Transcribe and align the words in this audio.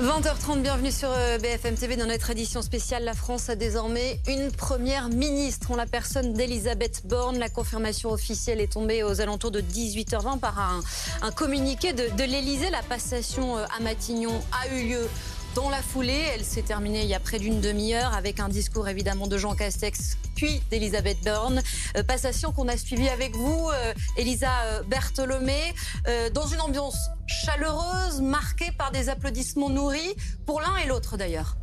20h30, 0.00 0.62
bienvenue 0.62 0.92
sur 0.92 1.10
euh, 1.10 1.38
BFM 1.38 1.74
TV. 1.74 1.96
Dans 1.96 2.06
notre 2.06 2.30
édition 2.30 2.62
spéciale, 2.62 3.02
la 3.02 3.14
France 3.14 3.48
a 3.48 3.56
désormais 3.56 4.20
une 4.28 4.52
première 4.52 5.08
ministre 5.08 5.72
en 5.72 5.76
la 5.76 5.86
personne 5.86 6.34
d'Elisabeth 6.34 7.02
Borne. 7.04 7.36
La 7.36 7.48
confirmation 7.48 8.10
officielle 8.10 8.60
est 8.60 8.72
tombée 8.74 9.02
aux 9.02 9.20
alentours 9.20 9.50
de 9.50 9.60
18h20 9.60 10.38
par 10.38 10.82
un, 11.20 11.32
communiqué 11.32 11.94
de, 11.94 12.16
de 12.16 12.22
l'Elysée. 12.22 12.70
La 12.70 12.82
passation 12.82 13.58
euh, 13.58 13.64
à 13.76 13.82
Matignon 13.82 14.40
a 14.52 14.72
eu 14.72 14.86
lieu 14.86 15.08
dans 15.54 15.70
la 15.70 15.82
foulée. 15.82 16.24
Elle 16.34 16.44
s'est 16.44 16.62
terminée 16.62 17.02
il 17.02 17.08
y 17.08 17.14
a 17.14 17.20
près 17.20 17.38
d'une 17.38 17.60
demi-heure 17.60 18.14
avec 18.14 18.40
un 18.40 18.48
discours 18.48 18.88
évidemment 18.88 19.26
de 19.26 19.38
Jean 19.38 19.54
Castex 19.54 20.16
puis 20.34 20.62
d'Elisabeth 20.70 21.18
Borne. 21.24 21.62
Euh, 21.96 22.02
passation 22.02 22.52
qu'on 22.52 22.68
a 22.68 22.76
suivie 22.76 23.08
avec 23.08 23.34
vous, 23.36 23.70
Elisa 24.16 24.82
Bertholomé, 24.88 25.74
dans 26.32 26.46
une 26.46 26.60
ambiance 26.60 26.96
chaleureuse, 27.26 28.20
marquée 28.20 28.72
par 28.72 28.90
des 28.92 29.08
applaudissements 29.08 29.70
nourris, 29.70 30.14
pour 30.46 30.60
l'un 30.60 30.76
et 30.76 30.86
l'autre 30.86 31.16
d'ailleurs. 31.16 31.56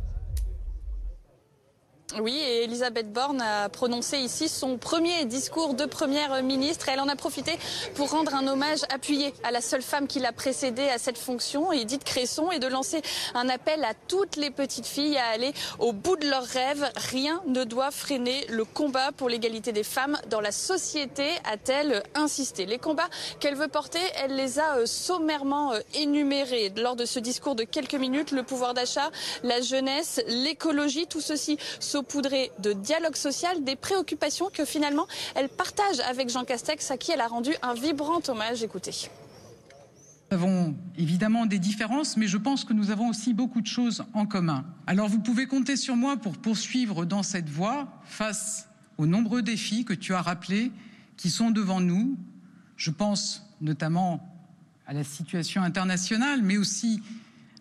Oui, 2.14 2.38
et 2.38 2.62
Elisabeth 2.62 3.12
Borne 3.12 3.40
a 3.40 3.68
prononcé 3.68 4.18
ici 4.18 4.48
son 4.48 4.78
premier 4.78 5.24
discours 5.24 5.74
de 5.74 5.86
première 5.86 6.40
ministre. 6.44 6.88
Elle 6.88 7.00
en 7.00 7.08
a 7.08 7.16
profité 7.16 7.58
pour 7.96 8.10
rendre 8.10 8.32
un 8.36 8.46
hommage 8.46 8.84
appuyé 8.94 9.34
à 9.42 9.50
la 9.50 9.60
seule 9.60 9.82
femme 9.82 10.06
qui 10.06 10.20
l'a 10.20 10.30
précédée 10.30 10.88
à 10.88 10.98
cette 10.98 11.18
fonction, 11.18 11.72
Edith 11.72 12.04
Cresson, 12.04 12.52
et 12.52 12.60
de 12.60 12.68
lancer 12.68 13.02
un 13.34 13.48
appel 13.48 13.84
à 13.84 13.92
toutes 14.06 14.36
les 14.36 14.50
petites 14.52 14.86
filles 14.86 15.18
à 15.18 15.26
aller 15.34 15.52
au 15.80 15.92
bout 15.92 16.16
de 16.16 16.28
leurs 16.28 16.44
rêves. 16.44 16.88
Rien 17.10 17.42
ne 17.48 17.64
doit 17.64 17.90
freiner 17.90 18.46
le 18.50 18.64
combat 18.64 19.10
pour 19.10 19.28
l'égalité 19.28 19.72
des 19.72 19.82
femmes 19.82 20.16
dans 20.30 20.40
la 20.40 20.52
société, 20.52 21.28
a-t-elle 21.44 22.04
insisté. 22.14 22.66
Les 22.66 22.78
combats 22.78 23.08
qu'elle 23.40 23.56
veut 23.56 23.68
porter, 23.68 24.00
elle 24.22 24.36
les 24.36 24.60
a 24.60 24.76
euh, 24.76 24.86
sommairement 24.86 25.72
euh, 25.72 25.80
énumérés 25.94 26.72
lors 26.76 26.94
de 26.94 27.04
ce 27.04 27.18
discours 27.18 27.56
de 27.56 27.64
quelques 27.64 27.94
minutes. 27.94 28.30
Le 28.30 28.44
pouvoir 28.44 28.74
d'achat, 28.74 29.10
la 29.42 29.60
jeunesse, 29.60 30.22
l'écologie, 30.28 31.08
tout 31.08 31.20
ceci 31.20 31.58
de 32.02 32.72
dialogue 32.72 33.16
social, 33.16 33.64
des 33.64 33.76
préoccupations 33.76 34.50
que 34.52 34.64
finalement 34.64 35.06
elle 35.34 35.48
partage 35.48 36.00
avec 36.00 36.30
Jean 36.30 36.44
Castex, 36.44 36.90
à 36.90 36.96
qui 36.96 37.12
elle 37.12 37.20
a 37.20 37.28
rendu 37.28 37.52
un 37.62 37.74
vibrant 37.74 38.20
hommage. 38.28 38.62
Écoutez. 38.62 39.08
Nous 40.30 40.36
avons 40.36 40.74
évidemment 40.98 41.46
des 41.46 41.58
différences, 41.58 42.16
mais 42.16 42.26
je 42.26 42.36
pense 42.36 42.64
que 42.64 42.72
nous 42.72 42.90
avons 42.90 43.08
aussi 43.08 43.32
beaucoup 43.32 43.60
de 43.60 43.66
choses 43.66 44.04
en 44.12 44.26
commun. 44.26 44.64
Alors 44.86 45.08
vous 45.08 45.20
pouvez 45.20 45.46
compter 45.46 45.76
sur 45.76 45.96
moi 45.96 46.16
pour 46.16 46.36
poursuivre 46.36 47.04
dans 47.04 47.22
cette 47.22 47.48
voie 47.48 47.88
face 48.04 48.68
aux 48.98 49.06
nombreux 49.06 49.42
défis 49.42 49.84
que 49.84 49.94
tu 49.94 50.14
as 50.14 50.22
rappelés 50.22 50.72
qui 51.16 51.30
sont 51.30 51.50
devant 51.50 51.80
nous. 51.80 52.16
Je 52.76 52.90
pense 52.90 53.46
notamment 53.60 54.20
à 54.86 54.92
la 54.92 55.04
situation 55.04 55.62
internationale, 55.62 56.42
mais 56.42 56.56
aussi 56.56 57.02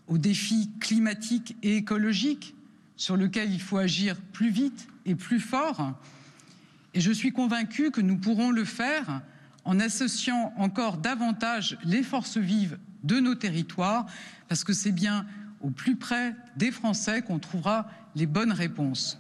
aux 0.08 0.18
défis 0.18 0.72
climatiques 0.80 1.56
et 1.64 1.78
écologiques 1.78 2.56
sur 2.98 3.18
lequel 3.18 3.52
il 3.52 3.62
faut 3.62 3.78
agir 3.78 4.16
plus 4.34 4.50
vite 4.50 4.88
et 5.06 5.16
plus 5.16 5.40
fort. 5.40 5.94
Et 6.94 7.02
je 7.02 7.12
suis 7.12 7.32
convaincu 7.32 7.92
que 7.92 8.02
nous 8.02 8.18
pourrons 8.18 8.52
le 8.52 8.66
faire 8.66 9.22
en 9.66 9.80
associant 9.80 10.54
encore 10.58 10.98
davantage 10.98 11.78
les 11.84 12.04
forces 12.04 12.38
vives 12.38 12.78
de 13.04 13.20
nos 13.20 13.36
territoires, 13.36 14.06
parce 14.48 14.64
que 14.64 14.74
c'est 14.74 14.92
bien 14.92 15.26
au 15.62 15.70
plus 15.70 15.96
près 15.96 16.36
des 16.56 16.72
Français 16.72 17.22
qu'on 17.22 17.40
trouvera 17.40 17.90
les 18.16 18.28
bonnes 18.28 18.52
réponses. 18.52 19.20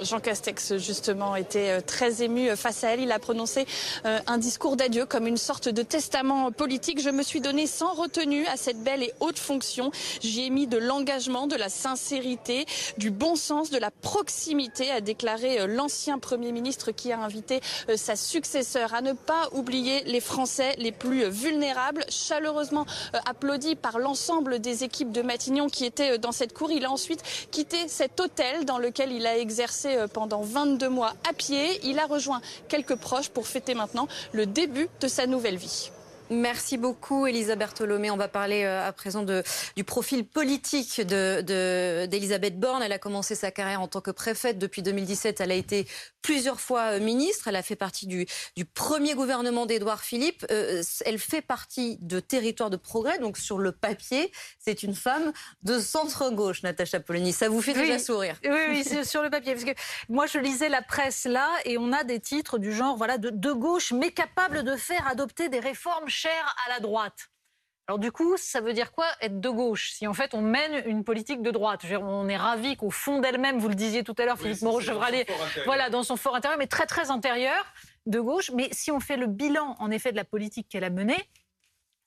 Jean 0.00 0.20
Castex, 0.20 0.76
justement, 0.76 1.36
était 1.36 1.70
euh, 1.70 1.80
très 1.80 2.22
ému 2.22 2.48
euh, 2.48 2.56
face 2.56 2.84
à 2.84 2.90
elle. 2.90 3.00
Il 3.00 3.12
a 3.12 3.18
prononcé 3.18 3.66
euh, 4.04 4.18
un 4.26 4.38
discours 4.38 4.76
d'adieu 4.76 5.06
comme 5.06 5.26
une 5.26 5.36
sorte 5.36 5.68
de 5.68 5.82
testament 5.82 6.50
politique. 6.50 7.00
Je 7.00 7.10
me 7.10 7.22
suis 7.22 7.40
donné 7.40 7.66
sans 7.66 7.92
retenue 7.92 8.46
à 8.46 8.56
cette 8.56 8.82
belle 8.82 9.02
et 9.02 9.12
haute 9.20 9.38
fonction. 9.38 9.90
J'y 10.20 10.46
ai 10.46 10.50
mis 10.50 10.66
de 10.66 10.78
l'engagement, 10.78 11.46
de 11.46 11.56
la 11.56 11.68
sincérité, 11.68 12.66
du 12.98 13.10
bon 13.10 13.36
sens, 13.36 13.70
de 13.70 13.78
la 13.78 13.90
proximité, 13.90 14.90
a 14.90 15.00
déclaré 15.00 15.66
l'ancien 15.66 16.18
Premier 16.18 16.52
ministre 16.52 16.90
qui 16.90 17.12
a 17.12 17.18
invité 17.18 17.60
sa 17.96 18.16
successeur 18.16 18.94
à 18.94 19.00
ne 19.00 19.12
pas 19.12 19.48
oublier 19.52 20.02
les 20.04 20.20
Français 20.20 20.74
les 20.78 20.92
plus 20.92 21.28
vulnérables. 21.28 22.04
Chaleureusement 22.08 22.86
applaudi 23.26 23.76
par 23.76 23.98
l'ensemble 23.98 24.58
des 24.58 24.84
équipes 24.84 25.12
de 25.12 25.22
Matignon 25.22 25.68
qui 25.68 25.84
étaient 25.84 26.18
dans 26.18 26.32
cette 26.32 26.52
cour. 26.52 26.70
Il 26.70 26.84
a 26.84 26.90
ensuite 26.90 27.22
quitté 27.50 27.88
cet 27.88 28.20
hôtel 28.20 28.64
dans 28.64 28.78
lequel 28.78 29.12
il 29.12 29.26
a 29.26 29.38
exercé 29.38 29.83
euh, 29.86 30.06
pendant 30.06 30.42
22 30.42 30.88
mois 30.88 31.14
à 31.28 31.32
pied. 31.32 31.80
Il 31.84 31.98
a 31.98 32.06
rejoint 32.06 32.40
quelques 32.68 32.96
proches 32.96 33.28
pour 33.28 33.46
fêter 33.46 33.74
maintenant 33.74 34.08
le 34.32 34.46
début 34.46 34.88
de 35.00 35.08
sa 35.08 35.26
nouvelle 35.26 35.56
vie. 35.56 35.90
Merci 36.30 36.78
beaucoup, 36.78 37.26
Elisa 37.26 37.54
Bertholomé. 37.54 38.10
On 38.10 38.16
va 38.16 38.28
parler 38.28 38.64
euh, 38.64 38.86
à 38.86 38.92
présent 38.92 39.22
de, 39.22 39.42
du 39.76 39.84
profil 39.84 40.26
politique 40.26 41.02
d'Elisabeth 41.02 42.54
de, 42.54 42.60
Borne. 42.60 42.82
Elle 42.82 42.92
a 42.92 42.98
commencé 42.98 43.34
sa 43.34 43.50
carrière 43.50 43.82
en 43.82 43.88
tant 43.88 44.00
que 44.00 44.10
préfète 44.10 44.58
depuis 44.58 44.82
2017. 44.82 45.42
Elle 45.42 45.52
a 45.52 45.54
été 45.54 45.86
plusieurs 46.22 46.60
fois 46.60 46.94
euh, 46.94 47.00
ministre. 47.00 47.48
Elle 47.48 47.56
a 47.56 47.62
fait 47.62 47.76
partie 47.76 48.06
du, 48.06 48.26
du 48.56 48.64
premier 48.64 49.14
gouvernement 49.14 49.66
d'Édouard 49.66 50.00
Philippe. 50.00 50.46
Euh, 50.50 50.82
elle 51.04 51.18
fait 51.18 51.42
partie 51.42 51.98
de 52.00 52.20
Territoire 52.20 52.70
de 52.70 52.76
Progrès. 52.76 53.18
Donc, 53.18 53.36
sur 53.36 53.58
le 53.58 53.72
papier, 53.72 54.32
c'est 54.58 54.82
une 54.82 54.94
femme 54.94 55.30
de 55.62 55.78
centre-gauche, 55.78 56.62
Natacha 56.62 57.00
Polony. 57.00 57.34
Ça 57.34 57.50
vous 57.50 57.60
fait 57.60 57.74
déjà 57.74 57.98
sourire 57.98 58.40
Oui, 58.44 58.60
oui, 58.70 59.04
sur 59.04 59.22
le 59.22 59.28
papier. 59.28 59.52
Parce 59.52 59.64
que 59.64 59.74
moi, 60.08 60.24
je 60.26 60.38
lisais 60.38 60.70
la 60.70 60.80
presse 60.80 61.26
là 61.26 61.50
et 61.66 61.76
on 61.76 61.92
a 61.92 62.02
des 62.02 62.18
titres 62.18 62.56
du 62.56 62.72
genre 62.72 62.96
voilà, 62.96 63.18
de, 63.18 63.28
de 63.28 63.52
gauche, 63.52 63.92
mais 63.92 64.10
capable 64.10 64.62
de 64.62 64.74
faire 64.74 65.06
adopter 65.06 65.50
des 65.50 65.60
réformes 65.60 66.08
cher 66.14 66.56
à 66.66 66.70
la 66.70 66.80
droite. 66.80 67.28
Alors 67.86 67.98
du 67.98 68.10
coup, 68.10 68.36
ça 68.38 68.62
veut 68.62 68.72
dire 68.72 68.92
quoi 68.92 69.06
être 69.20 69.40
de 69.40 69.50
gauche 69.50 69.90
Si 69.90 70.06
en 70.06 70.14
fait 70.14 70.32
on 70.32 70.40
mène 70.40 70.84
une 70.86 71.04
politique 71.04 71.42
de 71.42 71.50
droite, 71.50 71.84
on 72.00 72.28
est 72.28 72.36
ravi 72.36 72.76
qu'au 72.76 72.90
fond 72.90 73.20
d'elle-même, 73.20 73.58
vous 73.58 73.68
le 73.68 73.74
disiez 73.74 74.02
tout 74.04 74.14
à 74.16 74.24
l'heure, 74.24 74.38
Philippe 74.38 74.62
Moreau-Chevralier, 74.62 75.26
voilà, 75.66 75.90
dans 75.90 76.02
son 76.02 76.16
fort 76.16 76.34
intérieur, 76.34 76.58
mais 76.58 76.66
très 76.66 76.86
très 76.86 77.10
intérieur, 77.10 77.62
de 78.06 78.20
gauche. 78.20 78.50
Mais 78.54 78.68
si 78.72 78.90
on 78.90 79.00
fait 79.00 79.18
le 79.18 79.26
bilan 79.26 79.76
en 79.78 79.90
effet 79.90 80.12
de 80.12 80.16
la 80.16 80.24
politique 80.24 80.68
qu'elle 80.70 80.84
a 80.84 80.90
menée, 80.90 81.28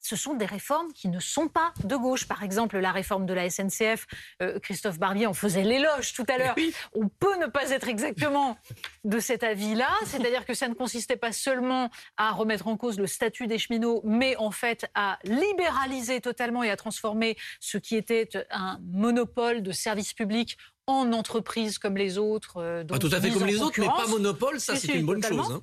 ce 0.08 0.16
sont 0.16 0.34
des 0.34 0.46
réformes 0.46 0.90
qui 0.94 1.08
ne 1.08 1.20
sont 1.20 1.48
pas 1.48 1.74
de 1.84 1.94
gauche. 1.94 2.26
Par 2.26 2.42
exemple, 2.42 2.78
la 2.78 2.92
réforme 2.92 3.26
de 3.26 3.34
la 3.34 3.50
SNCF, 3.50 4.06
euh, 4.40 4.58
Christophe 4.58 4.98
Barbier 4.98 5.26
en 5.26 5.34
faisait 5.34 5.64
l'éloge 5.64 6.14
tout 6.14 6.24
à 6.28 6.38
l'heure. 6.38 6.56
On 6.94 7.08
peut 7.08 7.36
ne 7.38 7.46
pas 7.46 7.70
être 7.70 7.88
exactement 7.88 8.56
de 9.04 9.18
cet 9.20 9.42
avis-là, 9.42 9.90
c'est-à-dire 10.06 10.46
que 10.46 10.54
ça 10.54 10.68
ne 10.68 10.74
consistait 10.74 11.16
pas 11.16 11.32
seulement 11.32 11.90
à 12.16 12.32
remettre 12.32 12.68
en 12.68 12.76
cause 12.78 12.98
le 12.98 13.06
statut 13.06 13.46
des 13.46 13.58
cheminots, 13.58 14.00
mais 14.04 14.34
en 14.36 14.50
fait 14.50 14.86
à 14.94 15.18
libéraliser 15.24 16.22
totalement 16.22 16.62
et 16.62 16.70
à 16.70 16.76
transformer 16.76 17.36
ce 17.60 17.76
qui 17.76 17.94
était 17.94 18.30
un 18.50 18.78
monopole 18.82 19.62
de 19.62 19.72
services 19.72 20.14
publics 20.14 20.56
en 20.88 21.12
entreprise 21.12 21.78
comme 21.78 21.96
les 21.98 22.16
autres. 22.16 22.56
Euh, 22.56 22.82
pas 22.82 22.98
tout 22.98 23.10
à 23.12 23.20
fait 23.20 23.30
comme 23.30 23.46
les 23.46 23.60
autres, 23.60 23.78
mais 23.78 23.86
pas 23.86 24.06
monopole, 24.06 24.58
ça 24.58 24.74
c'est 24.74 24.94
une 24.94 25.06
bonne 25.06 25.22
chose. 25.22 25.52
Hein. 25.52 25.62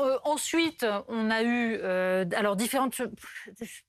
Euh, 0.00 0.18
ensuite, 0.24 0.84
on 1.06 1.30
a 1.30 1.42
eu 1.42 1.78
euh, 1.80 2.24
alors 2.34 2.56
différentes, 2.56 3.00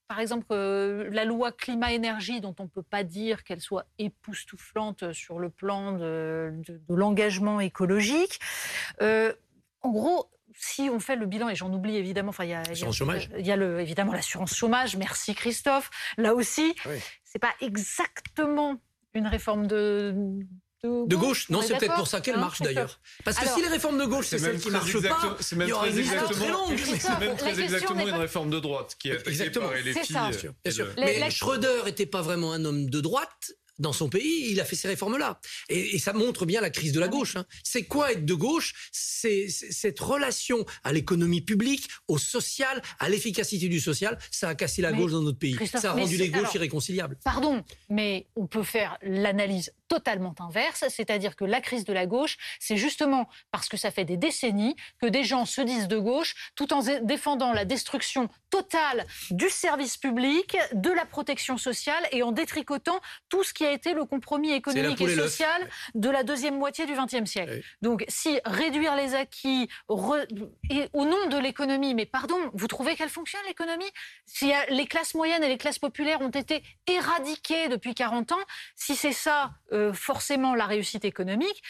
par 0.08 0.20
exemple 0.20 0.54
la 0.54 1.26
loi 1.26 1.52
climat-énergie 1.52 2.40
dont 2.40 2.56
on 2.60 2.64
ne 2.64 2.70
peut 2.70 2.84
pas 2.84 3.04
dire 3.04 3.44
qu'elle 3.44 3.62
soit 3.62 3.86
époustouflante 3.98 5.12
sur 5.12 5.40
le 5.40 5.50
plan 5.50 5.94
de, 5.94 6.54
l'engagement 6.88 7.60
écologique. 7.60 8.40
en 9.02 9.92
gros, 9.92 10.30
si 10.58 10.90
on 10.92 11.00
fait 11.00 11.16
le 11.16 11.26
bilan, 11.26 11.50
et 11.50 11.56
j'en 11.56 11.74
oublie 11.74 11.98
évidemment, 11.98 12.30
enfin, 12.30 12.46
il 12.46 12.52
y 12.52 12.54
a, 12.54 12.62
il 13.40 13.46
y 13.46 13.52
a 13.52 13.56
le, 13.56 13.82
évidemment 13.82 14.14
l'assurance 14.14 14.54
chômage. 14.54 14.96
Merci 14.98 15.34
Christophe. 15.34 15.90
Là 16.18 16.36
aussi, 16.36 16.76
ce 16.84 16.90
c'est 17.24 17.40
pas 17.40 17.56
exactement 17.60 18.80
une 19.16 19.28
réforme 19.28 19.66
de 19.68 20.46
de 20.84 21.16
gauche. 21.16 21.50
Non, 21.50 21.62
c'est 21.62 21.78
peut-être 21.78 21.96
pour 21.96 22.08
ça 22.08 22.22
qu'elle 22.22 22.38
marche 22.38 22.62
d'ailleurs. 22.62 23.00
Parce 23.24 23.38
que 23.38 23.48
si 23.48 23.62
les 23.62 23.68
réformes 23.68 24.00
de 24.00 24.06
gauche, 24.06 24.28
c'est 24.28 24.40
celles 24.40 24.60
qui 24.60 24.70
marchent 24.70 25.02
pas, 25.02 25.38
c'est 25.40 25.56
même 25.56 25.70
très 25.70 26.00
exactement, 26.00 26.68
c'est 26.78 27.20
même 27.20 27.38
très 27.38 27.60
exactement 27.60 28.08
une 28.08 28.16
réforme 28.16 28.50
de 28.50 28.60
droite 28.60 28.96
qui 29.00 29.10
est 29.10 29.28
exactement. 29.28 29.70
par 29.70 29.76
les 29.76 29.94
filles. 29.94 30.52
Mais 30.98 31.30
Schröder 31.32 31.84
n'était 31.86 32.06
pas 32.06 32.22
vraiment 32.22 32.54
un 32.54 32.66
homme 32.66 32.90
de 32.90 33.02
droite 33.02 33.56
dans 33.80 33.94
son 33.94 34.10
pays, 34.10 34.52
il 34.52 34.60
a 34.62 34.66
fait 34.66 34.76
ces 34.76 34.88
réformes-là. 34.88 35.40
Et, 35.70 36.00
ça 36.00 36.14
montre 36.14 36.46
bien 36.46 36.62
la 36.62 36.70
crise 36.70 36.92
de 36.92 37.00
la 37.00 37.08
gauche. 37.08 37.36
Hein. 37.36 37.46
C'est 37.64 37.84
quoi 37.84 38.12
être 38.12 38.26
de 38.26 38.34
gauche? 38.34 38.90
C'est 38.92 39.48
cette 39.50 40.00
relation 40.00 40.66
à 40.84 40.94
l'économie 40.94 41.42
publique, 41.42 41.90
au 42.08 42.18
social, 42.18 42.82
à 43.00 43.10
l'efficacité 43.10 43.68
du 43.68 43.80
social. 43.80 44.18
Ça 44.32 44.50
a 44.50 44.56
cassé 44.56 44.82
la 44.82 44.94
gauche 44.94 45.12
dans 45.12 45.22
notre 45.22 45.40
pays. 45.40 45.58
ça 45.68 45.92
a 45.92 45.94
rendu 45.94 46.18
les 46.18 46.30
gauches 46.30 46.54
irréconciliables. 46.56 47.18
Pardon, 47.24 47.64
mais 47.90 48.28
on 48.36 48.48
peut 48.48 48.64
faire 48.64 48.98
l'analyse 49.02 49.72
totalement 49.88 50.36
inverse, 50.40 50.86
c'est-à-dire 50.90 51.36
que 51.36 51.46
la 51.46 51.62
crise 51.62 51.86
de 51.86 51.94
la 51.94 52.06
gauche, 52.06 52.38
c'est 52.60 52.78
justement 52.78 53.30
parce 53.52 53.70
que 53.70 53.78
ça 53.78 53.92
fait 53.92 54.06
des 54.06 54.18
décennies 54.18 54.76
que 55.02 55.08
des 55.08 55.24
gens 55.24 55.46
se 55.46 55.62
disent 55.62 55.88
de 55.88 55.98
gauche 55.98 56.52
tout 56.56 56.74
en 56.74 56.82
défendant 57.02 57.54
la 57.54 57.66
destruction 57.66 58.30
totale 58.50 59.06
du 59.32 59.50
service 59.50 59.98
public, 59.98 60.58
de 60.74 60.90
la 60.90 61.06
protection 61.06 61.58
sociale 61.58 62.08
et 62.12 62.24
en 62.24 62.32
détricotant 62.32 63.00
tout 63.30 63.44
ce 63.44 63.54
qui 63.54 63.66
a 63.66 63.72
été 63.72 63.94
le 63.94 64.06
compromis 64.06 64.52
économique 64.52 65.02
et 65.02 65.16
social 65.16 65.70
de 65.94 66.10
la 66.10 66.24
deuxième 66.24 66.58
moitié 66.58 66.86
du 66.86 66.94
XXe 66.94 67.30
siècle. 67.30 67.62
Donc 67.82 68.06
si 68.08 68.40
réduire 68.46 68.96
les 68.96 69.14
acquis 69.14 69.68
et 70.70 70.90
au 70.94 71.06
nom 71.06 71.28
de 71.28 71.38
l'économie, 71.38 71.94
mais 71.94 72.06
pardon, 72.06 72.38
vous 72.54 72.68
trouvez 72.68 72.96
qu'elle 72.96 73.10
fonctionne 73.10 73.42
l'économie? 73.48 73.90
Si 74.26 74.52
les 74.70 74.86
classes 74.86 75.16
moyennes 75.16 75.44
et 75.44 75.50
les 75.50 75.58
classes 75.58 75.80
populaires 75.80 76.22
ont 76.22 76.30
été 76.30 76.64
éradiquées 76.88 77.68
depuis 77.68 77.94
40 77.94 78.32
ans, 78.32 78.46
si 78.76 78.96
c'est 78.96 79.14
ça 79.14 79.52
forcément 79.94 80.56
la 80.56 80.66
réussite 80.66 81.06
économique, 81.06 81.62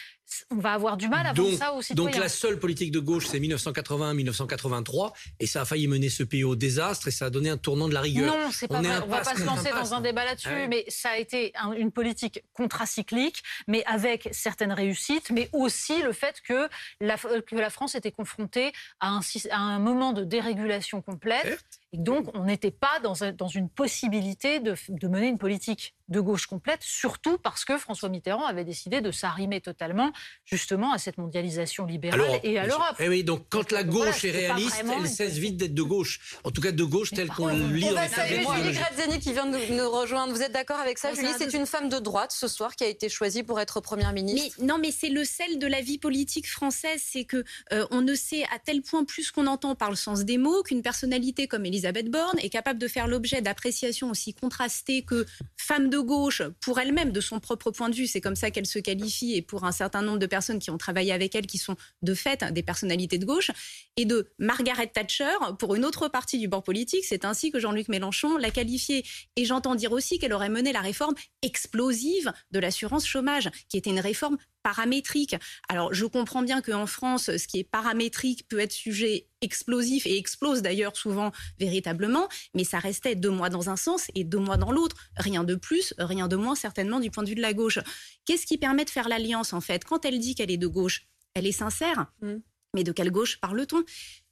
on 0.50 0.56
va 0.56 0.72
avoir 0.72 0.96
du 0.96 1.08
mal 1.08 1.26
à 1.26 1.32
donc, 1.32 1.54
ça 1.54 1.72
aux 1.72 1.82
citoyens. 1.82 2.10
Donc 2.10 2.20
la 2.20 2.28
seule 2.28 2.58
politique 2.58 2.90
de 2.90 2.98
gauche, 2.98 3.26
c'est 3.26 3.38
1981-1983, 3.38 5.12
et 5.40 5.46
ça 5.46 5.62
a 5.62 5.64
failli 5.64 5.88
mener 5.88 6.08
ce 6.08 6.22
pays 6.22 6.44
au 6.44 6.56
désastre, 6.56 7.08
et 7.08 7.10
ça 7.10 7.26
a 7.26 7.30
donné 7.30 7.50
un 7.50 7.56
tournant 7.56 7.88
de 7.88 7.94
la 7.94 8.00
rigueur. 8.00 8.36
Non, 8.36 8.50
c'est 8.50 8.68
pas 8.68 8.78
on 8.78 8.82
vrai. 8.82 9.00
On 9.04 9.06
va 9.06 9.20
pas 9.20 9.34
se 9.34 9.44
lancer 9.44 9.70
dans 9.70 9.94
un 9.94 10.00
débat 10.00 10.24
là-dessus, 10.24 10.68
mais 10.68 10.84
ça 10.88 11.10
a 11.10 11.16
été 11.18 11.52
une 11.76 11.92
politique 11.92 12.42
contracyclique, 12.52 13.42
mais 13.66 13.84
avec 13.84 14.28
certaines 14.32 14.72
réussites, 14.72 15.30
mais 15.30 15.48
aussi 15.52 16.02
le 16.02 16.12
fait 16.12 16.40
que 16.46 16.68
la, 17.00 17.16
que 17.16 17.56
la 17.56 17.70
France 17.70 17.94
était 17.94 18.12
confrontée 18.12 18.72
à 19.00 19.08
un, 19.08 19.20
à 19.50 19.58
un 19.58 19.78
moment 19.78 20.12
de 20.12 20.24
dérégulation 20.24 21.02
complète. 21.02 21.64
Et 21.92 21.98
donc, 21.98 22.28
on 22.34 22.44
n'était 22.44 22.70
pas 22.70 22.98
dans, 23.02 23.14
dans, 23.36 23.48
une 23.48 23.68
possibilité 23.68 24.60
de, 24.60 24.74
de 24.88 25.08
mener 25.08 25.28
une 25.28 25.38
politique 25.38 25.94
de 26.08 26.20
gauche 26.20 26.46
complète, 26.46 26.82
surtout 26.82 27.38
parce 27.38 27.64
que 27.64 27.78
François 27.78 28.08
Mitterrand 28.08 28.44
avait 28.44 28.64
décidé 28.64 29.00
de 29.00 29.10
s'arrimer 29.10 29.60
totalement 29.60 30.12
justement 30.44 30.92
à 30.92 30.98
cette 30.98 31.18
mondialisation 31.18 31.84
libérale 31.84 32.40
et 32.44 32.58
à 32.58 32.66
l'Europe. 32.66 32.96
Eh 33.00 33.08
oui, 33.08 33.24
donc 33.24 33.46
quand 33.50 33.72
la 33.72 33.82
gauche 33.82 34.24
est 34.24 34.30
réaliste, 34.30 34.84
elle 35.00 35.08
cesse 35.08 35.34
vite 35.38 35.56
d'être 35.56 35.74
de 35.74 35.82
gauche. 35.82 36.38
En 36.44 36.50
tout 36.50 36.60
cas, 36.60 36.70
de 36.70 36.84
gauche 36.84 37.10
telle 37.10 37.28
qu'on 37.28 37.48
le 37.48 37.66
lit 37.66 37.88
dans 37.88 38.00
les 38.00 38.36
Julie 38.36 38.78
Grazzani 38.78 39.18
qui 39.18 39.32
vient 39.32 39.46
de 39.46 39.58
nous 39.72 39.90
rejoindre. 39.90 40.32
Vous 40.32 40.42
êtes 40.42 40.52
d'accord 40.52 40.78
avec 40.78 40.98
ça, 40.98 41.12
Julie 41.14 41.32
C'est 41.36 41.54
une 41.54 41.66
femme 41.66 41.88
de 41.88 41.98
droite 41.98 42.32
ce 42.32 42.46
soir 42.46 42.76
qui 42.76 42.84
a 42.84 42.88
été 42.88 43.08
choisie 43.08 43.42
pour 43.42 43.58
être 43.58 43.80
première 43.80 44.12
ministre. 44.12 44.62
non, 44.62 44.78
mais 44.78 44.92
c'est 44.92 45.08
le 45.08 45.24
sel 45.24 45.58
de 45.58 45.66
la 45.66 45.80
vie 45.80 45.98
politique 45.98 46.48
française, 46.48 47.02
c'est 47.04 47.24
que 47.24 47.44
euh, 47.72 47.86
on 47.90 48.02
ne 48.02 48.14
sait 48.14 48.44
à 48.44 48.58
tel 48.58 48.82
point 48.82 49.04
plus 49.04 49.30
qu'on 49.32 49.46
entend 49.46 49.74
par 49.74 49.90
le 49.90 49.96
sens 49.96 50.24
des 50.24 50.38
mots 50.38 50.62
qu'une 50.62 50.82
personnalité 50.82 51.48
comme 51.48 51.66
Elisabeth 51.66 52.10
Borne 52.10 52.38
est 52.38 52.50
capable 52.50 52.78
de 52.78 52.88
faire 52.88 53.08
l'objet 53.08 53.40
d'appréciations 53.40 54.10
aussi 54.10 54.32
contrastées 54.34 55.02
que 55.02 55.26
femme 55.56 55.90
de 55.90 55.96
de 55.96 56.00
gauche 56.00 56.42
pour 56.60 56.78
elle-même, 56.78 57.10
de 57.10 57.20
son 57.20 57.40
propre 57.40 57.70
point 57.70 57.88
de 57.88 57.94
vue. 57.94 58.06
C'est 58.06 58.20
comme 58.20 58.36
ça 58.36 58.50
qu'elle 58.50 58.66
se 58.66 58.78
qualifie 58.78 59.34
et 59.34 59.42
pour 59.42 59.64
un 59.64 59.72
certain 59.72 60.02
nombre 60.02 60.05
de 60.14 60.26
personnes 60.26 60.60
qui 60.60 60.70
ont 60.70 60.78
travaillé 60.78 61.12
avec 61.12 61.34
elle, 61.34 61.46
qui 61.46 61.58
sont 61.58 61.74
de 62.02 62.14
fait 62.14 62.44
des 62.52 62.62
personnalités 62.62 63.18
de 63.18 63.26
gauche, 63.26 63.50
et 63.96 64.04
de 64.04 64.30
Margaret 64.38 64.86
Thatcher 64.86 65.34
pour 65.58 65.74
une 65.74 65.84
autre 65.84 66.06
partie 66.08 66.38
du 66.38 66.46
bord 66.46 66.62
politique. 66.62 67.04
C'est 67.04 67.24
ainsi 67.24 67.50
que 67.50 67.58
Jean-Luc 67.58 67.88
Mélenchon 67.88 68.36
l'a 68.36 68.50
qualifiée. 68.50 69.04
Et 69.34 69.44
j'entends 69.44 69.74
dire 69.74 69.90
aussi 69.90 70.20
qu'elle 70.20 70.32
aurait 70.32 70.48
mené 70.48 70.72
la 70.72 70.80
réforme 70.80 71.14
explosive 71.42 72.32
de 72.52 72.60
l'assurance 72.60 73.06
chômage, 73.06 73.50
qui 73.68 73.76
était 73.76 73.90
une 73.90 74.00
réforme 74.00 74.36
paramétrique. 74.66 75.36
Alors, 75.68 75.94
je 75.94 76.06
comprends 76.06 76.42
bien 76.42 76.60
qu'en 76.60 76.86
France, 76.86 77.30
ce 77.36 77.46
qui 77.46 77.60
est 77.60 77.64
paramétrique 77.64 78.48
peut 78.48 78.58
être 78.58 78.72
sujet 78.72 79.28
explosif 79.40 80.06
et 80.06 80.18
explose 80.18 80.60
d'ailleurs 80.60 80.96
souvent 80.96 81.30
véritablement, 81.60 82.28
mais 82.52 82.64
ça 82.64 82.80
restait 82.80 83.14
deux 83.14 83.30
mois 83.30 83.48
dans 83.48 83.70
un 83.70 83.76
sens 83.76 84.08
et 84.16 84.24
deux 84.24 84.40
mois 84.40 84.56
dans 84.56 84.72
l'autre. 84.72 84.96
Rien 85.16 85.44
de 85.44 85.54
plus, 85.54 85.94
rien 85.98 86.26
de 86.26 86.34
moins 86.34 86.56
certainement 86.56 86.98
du 86.98 87.12
point 87.12 87.22
de 87.22 87.28
vue 87.28 87.36
de 87.36 87.42
la 87.42 87.52
gauche. 87.52 87.78
Qu'est-ce 88.24 88.44
qui 88.44 88.58
permet 88.58 88.84
de 88.84 88.90
faire 88.90 89.08
l'alliance 89.08 89.52
en 89.52 89.60
fait? 89.60 89.84
Quand 89.84 90.04
elle 90.04 90.18
dit 90.18 90.34
qu'elle 90.34 90.50
est 90.50 90.56
de 90.56 90.66
gauche, 90.66 91.06
elle 91.34 91.46
est 91.46 91.52
sincère. 91.52 92.06
Mm. 92.20 92.38
Mais 92.74 92.82
de 92.82 92.90
quelle 92.90 93.12
gauche 93.12 93.38
parle-t-on? 93.40 93.84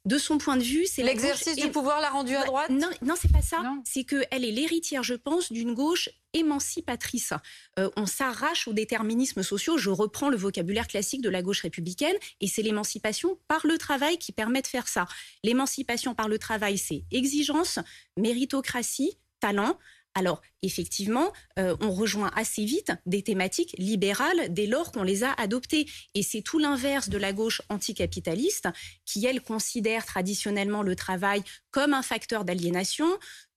De 0.05 0.17
son 0.17 0.37
point 0.37 0.55
de 0.57 0.63
vue, 0.63 0.85
c'est 0.85 1.03
l'exercice 1.03 1.55
du 1.55 1.69
pouvoir 1.69 1.99
l'a 1.99 2.09
rendu 2.09 2.35
à 2.35 2.45
droite? 2.45 2.69
Non, 2.69 2.89
non, 3.01 3.15
c'est 3.19 3.31
pas 3.31 3.41
ça. 3.41 3.61
C'est 3.85 4.03
qu'elle 4.03 4.45
est 4.45 4.51
l'héritière, 4.51 5.03
je 5.03 5.15
pense, 5.15 5.51
d'une 5.51 5.73
gauche 5.73 6.09
émancipatrice. 6.33 7.33
Euh, 7.79 7.89
on 7.95 8.05
s'arrache 8.05 8.67
aux 8.67 8.73
déterminismes 8.73 9.41
sociaux. 9.41 9.77
Je 9.77 9.89
reprends 9.89 10.29
le 10.29 10.37
vocabulaire 10.37 10.87
classique 10.87 11.21
de 11.21 11.29
la 11.29 11.41
gauche 11.41 11.61
républicaine, 11.61 12.15
et 12.39 12.47
c'est 12.47 12.61
l'émancipation 12.61 13.39
par 13.47 13.65
le 13.65 13.77
travail 13.77 14.17
qui 14.17 14.31
permet 14.31 14.61
de 14.61 14.67
faire 14.67 14.87
ça. 14.87 15.07
L'émancipation 15.43 16.13
par 16.13 16.27
le 16.27 16.37
travail, 16.37 16.77
c'est 16.77 17.03
exigence, 17.11 17.79
méritocratie, 18.17 19.17
talent. 19.39 19.77
Alors, 20.17 20.41
effectivement, 20.61 21.33
euh, 21.59 21.75
on 21.81 21.91
rejoint 21.91 22.31
assez 22.35 22.63
vite 22.63 22.93
des 23.05 23.21
thématiques 23.21 23.75
libérales 23.77 24.53
dès 24.53 24.65
lors 24.65 24.93
qu'on 24.93 25.03
les 25.03 25.25
a 25.25 25.33
adoptées. 25.33 25.87
Et 26.13 26.23
c'est 26.23 26.41
tout 26.41 26.57
l'inverse 26.57 27.09
de 27.09 27.17
la 27.17 27.33
gauche 27.33 27.61
anticapitaliste 27.67 28.69
qui, 29.05 29.25
elle, 29.25 29.41
considère 29.41 30.05
traditionnellement 30.05 30.83
le 30.83 30.95
travail 30.95 31.43
comme 31.69 31.93
un 31.93 32.01
facteur 32.01 32.45
d'aliénation, 32.45 33.07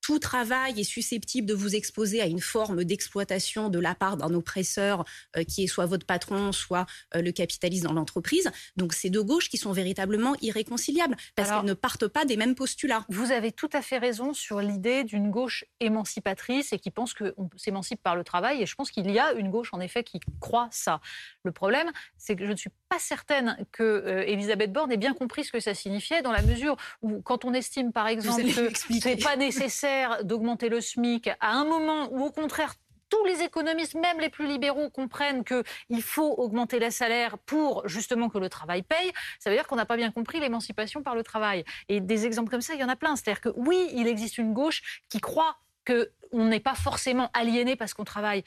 tout 0.09 0.19
travail 0.19 0.81
est 0.81 0.85
susceptible 0.85 1.47
de 1.47 1.53
vous 1.53 1.77
exposer 1.77 2.23
à 2.23 2.25
une 2.25 2.41
forme 2.41 2.83
d'exploitation 2.83 3.69
de 3.69 3.79
la 3.79 3.95
part 3.95 4.17
d'un 4.17 4.33
oppresseur 4.33 5.05
euh, 5.37 5.45
qui 5.45 5.65
est 5.65 5.67
soit 5.67 5.85
votre 5.85 6.07
patron, 6.07 6.51
soit 6.51 6.87
euh, 7.15 7.21
le 7.21 7.31
capitaliste 7.31 7.85
dans 7.85 7.93
l'entreprise. 7.93 8.51
Donc 8.75 8.95
c'est 8.95 9.11
deux 9.11 9.23
gauches 9.23 9.51
qui 9.51 9.59
sont 9.59 9.73
véritablement 9.73 10.35
irréconciliables 10.41 11.15
parce 11.37 11.51
qu'elles 11.51 11.67
ne 11.67 11.75
partent 11.75 12.09
pas 12.09 12.25
des 12.25 12.39
mêmes 12.39 12.55
postulats. 12.55 13.05
Vous 13.11 13.33
avez 13.33 13.53
tout 13.53 13.69
à 13.75 13.83
fait 13.83 13.99
raison 13.99 14.33
sur 14.33 14.63
l'idée 14.63 15.05
d'une 15.05 15.31
gauche 15.31 15.67
émancipatrice 15.79 16.73
et 16.73 16.79
qui 16.79 16.91
pense 16.91 17.13
qu'on 17.13 17.51
s'émancipe 17.59 18.03
par 18.03 18.17
le 18.17 18.25
travail. 18.25 18.63
Et 18.63 18.67
je 18.67 18.75
pense 18.77 18.91
qu'il 18.91 19.11
y 19.11 19.19
a 19.19 19.35
une 19.35 19.51
gauche 19.51 19.75
en 19.75 19.81
effet 19.81 20.05
qui 20.05 20.21
croit 20.41 20.69
ça. 20.71 21.03
Le 21.43 21.53
problème, 21.53 21.91
c'est 22.17 22.35
que 22.35 22.47
je 22.47 22.53
ne 22.53 22.57
suis 22.57 22.71
pas 22.89 22.99
certaine 22.99 23.59
que 23.73 23.83
euh, 23.83 24.25
Elisabeth 24.27 24.73
Borne 24.73 24.91
ait 24.91 24.97
bien 24.97 25.13
compris 25.13 25.45
ce 25.45 25.53
que 25.53 25.61
ça 25.61 25.75
signifiait 25.75 26.23
dans 26.23 26.33
la 26.33 26.41
mesure 26.41 26.79
où 27.03 27.21
quand 27.21 27.45
on 27.45 27.53
estime 27.53 27.93
par 27.93 28.09
exemple 28.09 28.45
que 28.45 28.73
c'est 28.99 29.23
pas 29.23 29.37
nécessaire 29.37 29.98
d'augmenter 30.23 30.69
le 30.69 30.81
SMIC 30.81 31.31
à 31.41 31.53
un 31.53 31.65
moment 31.65 32.09
où, 32.13 32.25
au 32.25 32.31
contraire, 32.31 32.75
tous 33.09 33.25
les 33.25 33.43
économistes, 33.43 33.95
même 33.95 34.21
les 34.21 34.29
plus 34.29 34.47
libéraux, 34.47 34.91
comprennent 34.91 35.45
qu'il 35.45 36.03
faut 36.03 36.35
augmenter 36.35 36.79
les 36.79 36.91
salaires 36.91 37.39
pour 37.39 37.87
justement 37.89 38.29
que 38.29 38.39
le 38.39 38.49
travail 38.49 38.83
paye, 38.83 39.13
ça 39.39 39.51
veut 39.51 39.57
dire 39.57 39.67
qu'on 39.67 39.77
n'a 39.77 39.87
pas 39.87 39.97
bien 39.97 40.11
compris 40.11 40.41
l'émancipation 40.41 41.03
par 41.03 41.15
le 41.15 41.23
travail. 41.23 41.65
Et 41.89 42.01
des 42.01 42.27
exemples 42.27 42.51
comme 42.51 42.61
ça, 42.61 42.75
il 42.75 42.81
y 42.81 42.85
en 42.85 42.89
a 42.89 42.97
plein. 42.97 43.17
C'est-à-dire 43.17 43.41
que 43.41 43.51
oui, 43.57 43.89
il 43.93 44.07
existe 44.07 44.39
une 44.39 44.53
gauche 44.53 45.03
qui 45.09 45.21
croit 45.21 45.57
qu'on 45.87 46.45
n'est 46.45 46.61
pas 46.61 46.75
forcément 46.75 47.31
aliéné 47.33 47.77
parce 47.77 47.95
qu'on 47.95 48.05
travaille. 48.05 48.45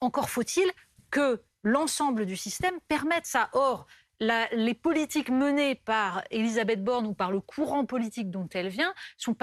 Encore 0.00 0.28
faut-il 0.28 0.70
que 1.10 1.42
l'ensemble 1.62 2.26
du 2.26 2.36
système 2.36 2.78
permette 2.88 3.26
ça. 3.26 3.48
Or, 3.52 3.86
les 4.20 4.74
politiques 4.74 5.30
menées 5.30 5.74
par 5.74 6.22
Elisabeth 6.30 6.82
Borne 6.82 7.06
ou 7.06 7.14
par 7.14 7.30
le 7.30 7.40
courant 7.40 7.84
politique 7.84 8.30
dont 8.30 8.48
elle 8.54 8.68
vient 8.68 8.94
sont 9.16 9.34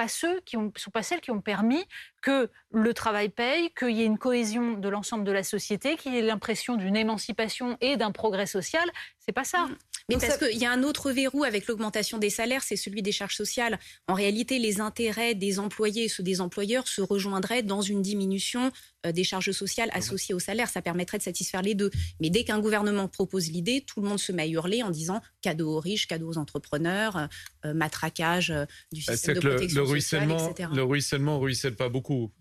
sont 0.79 0.91
pas 0.91 1.03
celles 1.03 1.21
qui 1.21 1.31
ont 1.31 1.41
permis 1.41 1.85
que 2.23 2.49
le 2.71 2.93
travail 2.93 3.29
paye, 3.29 3.69
qu'il 3.77 3.91
y 3.91 4.01
ait 4.01 4.05
une 4.05 4.17
cohésion 4.17 4.73
de 4.73 4.89
l'ensemble 4.89 5.25
de 5.25 5.31
la 5.31 5.43
société, 5.43 5.97
qu'il 5.97 6.15
y 6.15 6.17
ait 6.17 6.23
l'impression 6.23 6.75
d'une 6.75 6.95
émancipation 6.95 7.77
et 7.81 7.97
d'un 7.97 8.11
progrès 8.11 8.47
social. 8.47 8.89
C'est 9.19 9.33
pas 9.33 9.43
ça. 9.43 9.67
Mm. 9.67 9.75
Mais 10.09 10.17
parce 10.17 10.37
qu'il 10.37 10.57
y 10.57 10.65
a 10.65 10.71
un 10.71 10.83
autre 10.83 11.11
verrou 11.11 11.43
avec 11.43 11.67
l'augmentation 11.67 12.17
des 12.17 12.29
salaires, 12.29 12.63
c'est 12.63 12.75
celui 12.75 13.01
des 13.01 13.11
charges 13.11 13.35
sociales. 13.35 13.79
En 14.07 14.13
réalité, 14.13 14.59
les 14.59 14.81
intérêts 14.81 15.33
des 15.33 15.59
employés 15.59 16.05
et 16.05 16.09
ceux 16.09 16.23
des 16.23 16.41
employeurs 16.41 16.87
se 16.87 17.01
rejoindraient 17.01 17.63
dans 17.63 17.81
une 17.81 18.01
diminution 18.01 18.71
euh, 19.06 19.11
des 19.11 19.23
charges 19.23 19.51
sociales 19.51 19.89
associées 19.94 20.35
au 20.35 20.39
salaire. 20.39 20.69
Ça 20.69 20.81
permettrait 20.81 21.19
de 21.19 21.23
satisfaire 21.23 21.61
les 21.61 21.73
deux. 21.73 21.89
Mais 22.19 22.30
dès 22.30 22.44
qu'un 22.44 22.59
gouvernement 22.59 23.07
propose 23.07 23.49
l'idée, 23.49 23.81
tout 23.81 24.01
le 24.01 24.07
monde 24.09 24.19
se 24.19 24.31
met 24.31 24.44
à 24.44 24.47
hurler 24.47 24.83
en 24.83 24.89
disant 24.89 25.21
cadeau 25.42 25.77
aux 25.77 25.80
riches, 25.80 26.07
cadeau 26.07 26.30
aux 26.30 26.37
entrepreneurs, 26.37 27.15
euh, 27.15 27.27
matraquage 27.65 28.53
du 28.91 29.03
bah, 29.05 29.13
système 29.13 29.35
de 29.35 29.49
protection 29.49 29.81
le, 29.81 29.87
ruissellement, 29.87 30.49
etc. 30.51 30.69
Le 30.73 30.83
ruissellement 30.83 31.39
ruisselle 31.39 31.75
pas 31.75 31.89
beaucoup. 31.89 32.33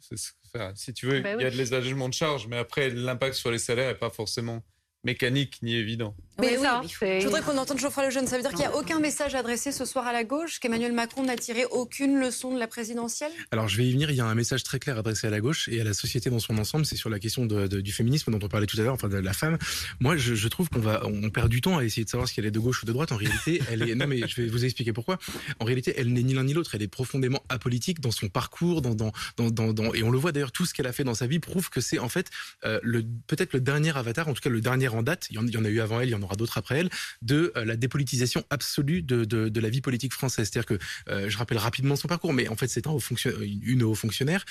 si 0.74 0.94
tu 0.94 1.06
veux, 1.06 1.20
bah 1.20 1.34
il 1.38 1.42
y 1.42 1.46
a 1.46 1.50
de 1.50 1.56
les 1.56 1.72
allégements 1.72 2.08
de 2.08 2.14
charges, 2.14 2.46
mais 2.48 2.58
après, 2.58 2.90
l'impact 2.90 3.34
sur 3.34 3.50
les 3.50 3.58
salaires 3.58 3.88
n'est 3.92 3.98
pas 3.98 4.10
forcément 4.10 4.62
mécanique 5.04 5.58
ni 5.62 5.74
évident. 5.74 6.14
Mais 6.40 6.56
oui, 6.56 6.66
je 7.00 7.24
voudrais 7.24 7.42
qu'on 7.42 7.58
entende 7.58 7.78
Geoffroy 7.78 8.06
Lejeune. 8.06 8.26
Ça 8.26 8.36
veut 8.36 8.42
dire 8.42 8.50
qu'il 8.50 8.60
n'y 8.60 8.64
a 8.66 8.74
aucun 8.74 8.98
message 8.98 9.34
adressé 9.34 9.70
ce 9.70 9.84
soir 9.84 10.06
à 10.06 10.12
la 10.12 10.24
gauche, 10.24 10.60
qu'Emmanuel 10.60 10.92
Macron 10.92 11.24
n'a 11.24 11.36
tiré 11.36 11.66
aucune 11.66 12.18
leçon 12.18 12.54
de 12.54 12.58
la 12.58 12.66
présidentielle? 12.66 13.30
Alors 13.50 13.68
je 13.68 13.76
vais 13.76 13.86
y 13.86 13.92
venir. 13.92 14.10
Il 14.10 14.16
y 14.16 14.20
a 14.20 14.24
un 14.24 14.34
message 14.34 14.64
très 14.64 14.78
clair 14.78 14.98
adressé 14.98 15.26
à 15.26 15.30
la 15.30 15.40
gauche 15.40 15.68
et 15.68 15.80
à 15.80 15.84
la 15.84 15.92
société 15.92 16.30
dans 16.30 16.38
son 16.38 16.56
ensemble. 16.58 16.86
C'est 16.86 16.96
sur 16.96 17.10
la 17.10 17.18
question 17.18 17.46
du 17.46 17.92
féminisme 17.92 18.32
dont 18.32 18.44
on 18.44 18.48
parlait 18.48 18.66
tout 18.66 18.80
à 18.80 18.82
l'heure, 18.82 18.94
enfin 18.94 19.08
de 19.08 19.18
la 19.18 19.32
femme. 19.32 19.58
Moi, 20.00 20.16
je, 20.16 20.48
trouve 20.48 20.70
qu'on 20.70 20.80
va, 20.80 21.02
on 21.04 21.30
perd 21.30 21.48
du 21.48 21.60
temps 21.60 21.78
à 21.78 21.84
essayer 21.84 22.04
de 22.04 22.10
savoir 22.10 22.28
si 22.28 22.40
elle 22.40 22.46
est 22.46 22.50
de 22.50 22.58
gauche 22.58 22.82
ou 22.82 22.86
de 22.86 22.92
droite. 22.92 23.12
En 23.12 23.16
réalité, 23.16 23.60
elle 23.70 23.88
est. 23.88 23.94
Non, 23.94 24.06
mais 24.06 24.26
je 24.26 24.40
vais 24.40 24.48
vous 24.48 24.64
expliquer 24.64 24.92
pourquoi. 24.92 25.18
En 25.60 25.64
réalité, 25.64 25.94
elle 25.96 26.12
n'est 26.12 26.22
ni 26.22 26.34
l'un 26.34 26.44
ni 26.44 26.54
l'autre. 26.54 26.74
Elle 26.74 26.82
est 26.82 26.88
profondément 26.88 27.42
apolitique 27.50 28.00
dans 28.00 28.10
son 28.10 28.28
parcours, 28.28 28.80
dans, 28.80 28.94
dans, 28.94 29.12
dans, 29.50 29.94
et 29.94 30.02
on 30.02 30.10
le 30.10 30.18
voit 30.18 30.32
d'ailleurs. 30.32 30.52
Tout 30.52 30.64
ce 30.64 30.72
qu'elle 30.72 30.86
a 30.86 30.92
fait 30.92 31.04
dans 31.04 31.14
sa 31.14 31.26
vie 31.26 31.40
prouve 31.40 31.68
que 31.68 31.80
c'est 31.80 31.98
en 31.98 32.08
fait 32.08 32.30
euh, 32.64 32.80
le 32.82 33.04
peut-être 33.26 33.52
le 33.52 33.60
dernier 33.60 33.96
avatar, 33.96 34.28
en 34.28 34.32
tout 34.32 34.40
cas 34.40 34.50
le 34.50 34.60
dernier 34.60 34.88
première 34.92 34.98
en 34.98 35.02
date, 35.02 35.26
il 35.30 35.36
y 35.36 35.56
en, 35.56 35.64
a 35.64 35.68
eu 35.68 35.80
avant 35.80 36.00
elle, 36.00 36.08
il 36.08 36.12
y 36.12 36.14
en 36.14 36.22
aura 36.22 36.36
d'autres 36.36 36.58
après 36.58 36.78
elle, 36.78 36.90
de 37.22 37.52
la 37.56 37.76
dépolitisation 37.76 38.44
absolue 38.50 39.02
de, 39.02 39.24
de, 39.24 39.60
la 39.60 39.68
vie 39.68 39.80
politique 39.80 40.12
française. 40.12 40.50
C'est-à-dire 40.50 40.66
que, 40.66 41.28
je 41.28 41.36
rappelle 41.36 41.58
rapidement 41.58 41.96
son 41.96 42.08
parcours, 42.08 42.32
mais 42.32 42.48
en 42.48 42.56
fait, 42.56 42.68
c'est 42.68 42.86
un 42.86 42.90
haut 42.90 43.00
une 43.62 43.82
haut 43.82 43.94
fonctionnaire 43.94 44.44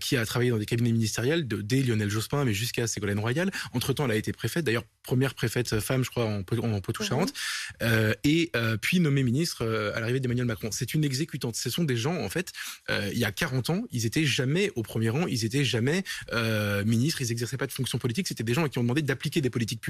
qui 0.00 0.16
a 0.16 0.24
travaillé 0.26 0.50
dans 0.50 0.58
des 0.58 0.66
cabinets 0.66 0.92
ministériels 0.92 1.46
de, 1.46 1.62
dès 1.62 1.82
Lionel 1.82 2.10
Jospin, 2.10 2.44
mais 2.44 2.52
jusqu'à 2.52 2.86
Ségolène 2.86 3.18
Royal. 3.18 3.50
Entre-temps, 3.72 4.04
elle 4.06 4.12
a 4.12 4.16
été 4.16 4.32
préfète, 4.32 4.64
d'ailleurs, 4.64 4.84
première 5.02 5.34
préfète 5.34 5.80
femme, 5.80 6.04
je 6.04 6.10
crois, 6.10 6.24
en, 6.24 6.40
en 6.40 6.80
Poitou-Charentes, 6.80 7.32
mhm. 7.80 8.14
et 8.24 8.52
puis 8.80 9.00
nommée 9.00 9.22
ministre 9.22 9.64
à 9.94 10.00
l'arrivée 10.00 10.20
d'Emmanuel 10.20 10.46
Macron. 10.46 10.70
C'est 10.72 10.94
une 10.94 11.04
exécutante. 11.04 11.56
Ce 11.56 11.70
sont 11.70 11.84
des 11.84 11.96
gens, 11.96 12.16
en 12.16 12.28
fait, 12.28 12.52
il 12.88 13.18
y 13.18 13.24
a 13.24 13.32
40 13.32 13.70
ans, 13.70 13.84
ils 13.90 14.06
étaient 14.06 14.24
jamais 14.24 14.70
au 14.76 14.82
premier 14.82 15.08
rang, 15.08 15.26
ils 15.26 15.44
étaient 15.44 15.64
jamais 15.64 16.04
euh, 16.32 16.84
ministres, 16.84 17.22
ils 17.22 17.32
exerçaient 17.32 17.56
pas 17.56 17.66
de 17.66 17.72
fonction 17.72 17.98
politique. 17.98 18.28
C'était 18.28 18.44
des 18.44 18.54
gens 18.54 18.68
qui 18.68 18.78
ont 18.78 18.82
demandé 18.82 19.02
d'appliquer 19.02 19.40
des 19.40 19.50
politiques 19.50 19.80
publiques 19.80 19.87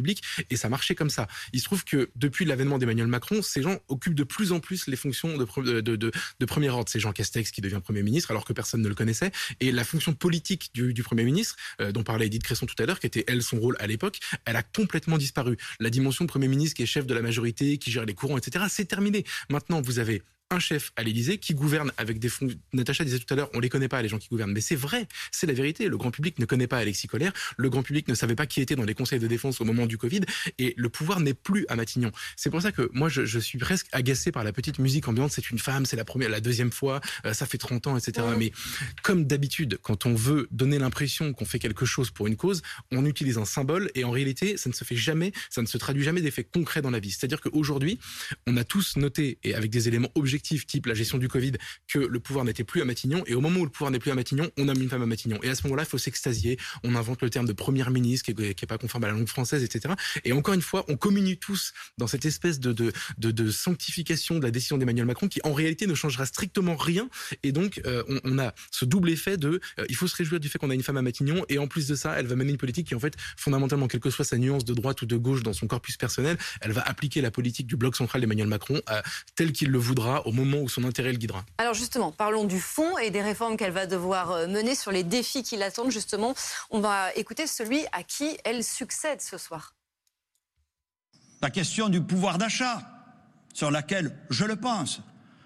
et 0.51 0.57
ça 0.57 0.69
marchait 0.69 0.95
comme 0.95 1.11
ça. 1.11 1.27
Il 1.53 1.61
se 1.61 1.65
trouve 1.65 1.85
que 1.85 2.11
depuis 2.17 2.45
l'avènement 2.45 2.79
d'Emmanuel 2.79 3.07
Macron, 3.07 3.43
ces 3.43 3.63
gens 3.63 3.79
occupent 3.89 4.15
de 4.15 4.25
plus 4.25 4.53
en 4.53 4.61
plus 4.61 4.87
les 4.87 4.97
fonctions 4.97 5.37
de, 5.37 5.81
de, 5.81 6.47
premier 6.47 6.71
ordre. 6.71 6.89
C'est 6.89 7.01
Jean 7.01 7.13
Castex 7.13 7.51
qui 7.51 7.61
devient 7.61 7.81
premier 7.83 8.03
ministre 8.03 8.31
alors 8.31 8.45
que 8.45 8.53
personne 8.53 8.83
ne 8.83 8.89
le 8.89 8.95
connaissait. 8.95 9.31
Et 9.61 9.73
la 9.73 9.85
fonction 9.85 10.15
politique 10.15 10.71
du, 10.75 11.03
premier 11.03 11.25
ministre, 11.25 11.57
euh, 11.81 11.93
dont 11.93 12.03
parlait 12.03 12.27
Edith 12.27 12.43
Cresson 12.43 12.67
tout 12.67 12.81
à 12.83 12.87
l'heure, 12.87 13.01
qui 13.01 13.07
était 13.07 13.25
elle 13.27 13.43
son 13.43 13.59
rôle 13.59 13.77
à 13.79 13.87
l'époque, 13.87 14.19
elle 14.45 14.57
a 14.57 14.63
complètement 14.63 15.19
disparu. 15.19 15.57
La 15.81 15.91
dimension 15.91 16.27
premier 16.27 16.49
ministre 16.49 16.77
qui 16.77 16.83
est 16.83 16.87
chef 16.87 17.07
de 17.07 17.15
la 17.15 17.23
majorité, 17.23 17.79
qui 17.79 17.91
gère 17.91 18.05
les 18.05 18.15
courants, 18.15 18.39
etc., 18.39 18.67
c'est 18.69 18.87
terminé. 18.87 19.25
Maintenant, 19.51 19.81
vous 19.81 19.99
avez 19.99 20.23
un 20.51 20.59
chef 20.59 20.93
à 20.97 21.03
l'Élysée 21.03 21.39
qui 21.39 21.55
gouverne 21.55 21.93
avec 21.99 22.19
des 22.19 22.29
fonds. 22.29 22.49
Natacha 22.73 23.05
disait 23.05 23.19
tout 23.19 23.33
à 23.33 23.37
l'heure, 23.37 23.51
on 23.53 23.61
les 23.61 23.69
connaît 23.69 23.89
pas 23.89 24.01
les 24.01 24.09
gens 24.09 24.19
qui 24.19 24.29
gouvernent, 24.29 24.53
mais 24.53 24.63
c'est 24.63 24.77
vrai, 24.77 25.07
c'est 25.31 25.47
la 25.47 25.53
vérité. 25.53 25.89
Le 25.89 25.97
grand 25.99 26.11
public 26.11 26.39
ne 26.39 26.47
connaît 26.47 26.67
pas 26.67 26.79
Alexis 26.79 27.07
Colère, 27.07 27.33
le 27.57 27.69
grand 27.69 27.83
public 27.83 28.09
ne 28.09 28.15
savait 28.15 28.35
pas 28.35 28.47
qui 28.47 28.63
était 28.63 28.75
dans 28.75 28.85
les 28.85 28.95
conseils 28.95 29.19
de 29.19 29.27
défense 29.27 29.61
au 29.61 29.65
moment 29.65 29.87
du 29.87 29.99
Covid, 29.99 30.23
et 30.59 30.75
le 30.77 30.89
pouvoir 30.89 31.21
n'est 31.21 31.35
plus 31.35 31.67
à 31.69 31.77
Matignon. 31.77 32.13
C'est 32.37 32.49
pour 32.49 32.63
ça 32.63 32.73
que 32.73 32.89
moi 32.93 33.09
je, 33.09 33.39
suis 33.39 33.59
presque 33.59 33.89
agacé 33.93 34.33
par 34.33 34.43
la 34.43 34.53
petite 34.53 34.79
musique 34.79 35.07
ambiante. 35.07 35.33
C'est 35.33 35.51
une 35.51 35.59
femme, 35.59 35.85
c'est 35.87 35.97
la 35.97 36.05
première, 36.05 36.29
la 36.31 36.41
deuxième 36.41 36.73
fois, 36.73 37.01
euh, 37.27 37.35
ça 37.35 37.47
fait 37.47 37.59
30 37.59 37.87
ans, 37.87 37.97
etc. 37.97 38.27
Mais 38.37 38.53
comme 39.03 39.27
d'habitude, 39.27 39.79
quand 39.83 40.07
on 40.07 40.15
veut 40.15 40.49
donner 40.51 40.79
l'impression 40.79 41.33
qu'on 41.35 41.45
fait 41.45 41.59
quelque 41.59 41.85
chose 41.85 42.11
pour 42.11 42.27
une 42.27 42.37
cause, 42.37 42.63
on 42.91 43.05
utilise 43.05 43.39
un 43.39 43.45
symbole, 43.45 43.91
et 43.95 44.05
en 44.05 44.11
réalité, 44.11 44.57
ça 44.57 44.71
ne 44.71 44.75
se 44.75 44.85
fait 44.85 44.97
jamais, 44.97 45.33
ça 45.51 45.61
ne 45.61 45.67
se 45.67 45.77
traduit 45.77 46.03
jamais 46.03 46.23
d'effets 46.23 46.45
concrets 46.45 46.83
dans 46.83 46.91
la 46.91 47.01
vie. 47.01 47.11
C'est-à-dire 47.11 47.41
qu'aujourd'hui, 47.41 47.99
on 48.47 48.57
a 48.57 48.65
tous 48.65 48.97
noté 48.97 49.39
et 49.45 49.55
avec 49.55 49.71
des 49.71 49.89
éléments 49.89 50.11
objectifs 50.15 50.38
type 50.43 50.87
la 50.87 50.95
gestion 50.95 51.19
du 51.19 51.29
Covid, 51.29 51.53
que 51.87 51.99
le 51.99 52.21
pouvoir 52.21 52.45
n'était 52.45 52.65
plus 52.65 52.81
à 52.81 52.85
Matignon. 52.85 53.23
Et 53.27 53.35
au 53.35 53.41
moment 53.41 53.61
où 53.61 53.65
le 53.65 53.71
pouvoir 53.71 53.91
n'est 53.91 53.99
plus 53.99 54.11
à 54.11 54.15
Matignon, 54.15 54.51
on 54.59 54.69
a 54.69 54.75
mis 54.75 54.83
une 54.83 54.89
femme 54.89 55.03
à 55.03 55.07
Matignon. 55.07 55.39
Et 55.43 55.49
à 55.49 55.55
ce 55.55 55.63
moment-là, 55.65 55.85
il 55.85 55.89
faut 55.89 55.99
s'extasier. 55.99 56.59
On 56.85 56.95
invente 56.95 57.23
le 57.23 57.31
terme 57.31 57.47
de 57.47 57.53
première 57.53 57.91
ministre 57.91 58.33
qui 58.33 58.43
n'est 58.43 58.55
pas 58.55 58.79
conforme 58.79 59.05
à 59.05 59.09
la 59.09 59.15
langue 59.15 59.29
française, 59.29 59.63
etc. 59.63 59.95
Et 60.25 60.33
encore 60.33 60.55
une 60.55 60.63
fois, 60.63 60.85
on 60.89 60.97
communie 60.97 61.39
tous 61.39 61.73
dans 61.97 62.07
cette 62.07 62.25
espèce 62.25 62.61
de, 62.61 62.93
sanctification 63.51 64.39
de 64.39 64.45
la 64.45 64.51
décision 64.51 64.79
d'Emmanuel 64.79 65.07
Macron 65.07 65.29
qui, 65.29 65.41
en 65.45 65.53
réalité, 65.53 65.87
ne 65.87 65.95
changera 65.95 66.27
strictement 66.27 66.77
rien. 66.77 67.09
Et 67.43 67.53
donc, 67.53 67.81
euh, 67.87 68.03
on, 68.25 68.39
a 68.39 68.55
ce 68.71 68.85
double 68.85 69.11
effet 69.11 69.37
de 69.37 69.61
euh, 69.79 69.87
il 69.89 69.97
faut 69.97 70.07
se 70.07 70.17
réjouir 70.17 70.41
du 70.41 70.49
fait 70.49 70.59
qu'on 70.59 70.71
a 70.71 70.75
une 70.75 70.83
femme 70.83 70.97
à 70.97 71.03
Matignon. 71.03 71.45
Et 71.49 71.59
en 71.59 71.67
plus 71.67 71.87
de 71.87 71.95
ça, 71.95 72.19
elle 72.19 72.27
va 72.27 72.37
mener 72.37 72.51
une 72.51 72.59
politique 72.59 72.89
qui, 72.89 72.95
en 72.95 73.01
fait, 73.01 73.15
fondamentalement, 73.37 73.89
quelle 73.89 74.01
que 74.01 74.11
soit 74.11 74.25
sa 74.25 74.39
nuance 74.39 74.65
de 74.65 74.75
droite 74.75 75.03
ou 75.03 75.07
de 75.07 75.17
gauche 75.17 75.43
dans 75.43 75.53
son 75.53 75.67
corpus 75.67 75.97
personnel, 75.97 76.37
elle 76.61 76.73
va 76.73 76.83
appliquer 76.83 77.21
la 77.21 77.31
politique 77.31 77.67
du 77.67 77.77
bloc 77.77 77.97
central 77.97 78.21
d'Emmanuel 78.21 78.49
Macron 78.49 78.81
à, 78.87 79.03
tel 79.35 79.53
qu'il 79.53 79.71
le 79.71 79.79
voudra 79.79 80.27
au 80.29 80.33
moment 80.33 80.59
où 80.59 80.69
son 80.69 80.85
intérêt 80.85 81.11
le 81.11 81.19
guidera. 81.19 81.43
Alors 81.57 81.73
justement, 81.73 82.13
parlons 82.13 82.45
du 82.45 82.61
fond 82.61 82.99
et 82.99 83.11
des 83.11 83.23
réformes 83.23 83.57
qu'elle 83.57 83.73
va 83.73 83.87
devoir 83.87 84.31
euh, 84.31 84.47
mener 84.47 84.75
sur 84.75 84.93
les 84.93 85.03
défis 85.03 85.43
qui 85.43 85.57
l'attendent. 85.57 85.91
Justement, 85.91 86.35
on 86.71 86.81
va 86.81 87.15
écouter 87.15 87.47
celui 87.47 87.81
à 87.93 88.03
qui 88.03 88.37
elle 88.45 88.63
succède 88.63 89.23
ce 89.23 89.39
soir. 89.39 89.75
La 91.41 91.49
question 91.49 91.89
du 91.89 92.03
pouvoir 92.03 92.37
d'achat, 92.37 92.83
sur 93.55 93.71
laquelle, 93.71 94.15
je 94.29 94.45
le 94.45 94.57
pense, 94.57 95.01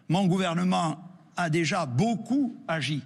mon 0.08 0.26
gouvernement 0.26 0.98
a 1.36 1.48
déjà 1.48 1.86
beaucoup 1.86 2.60
agi, 2.66 3.02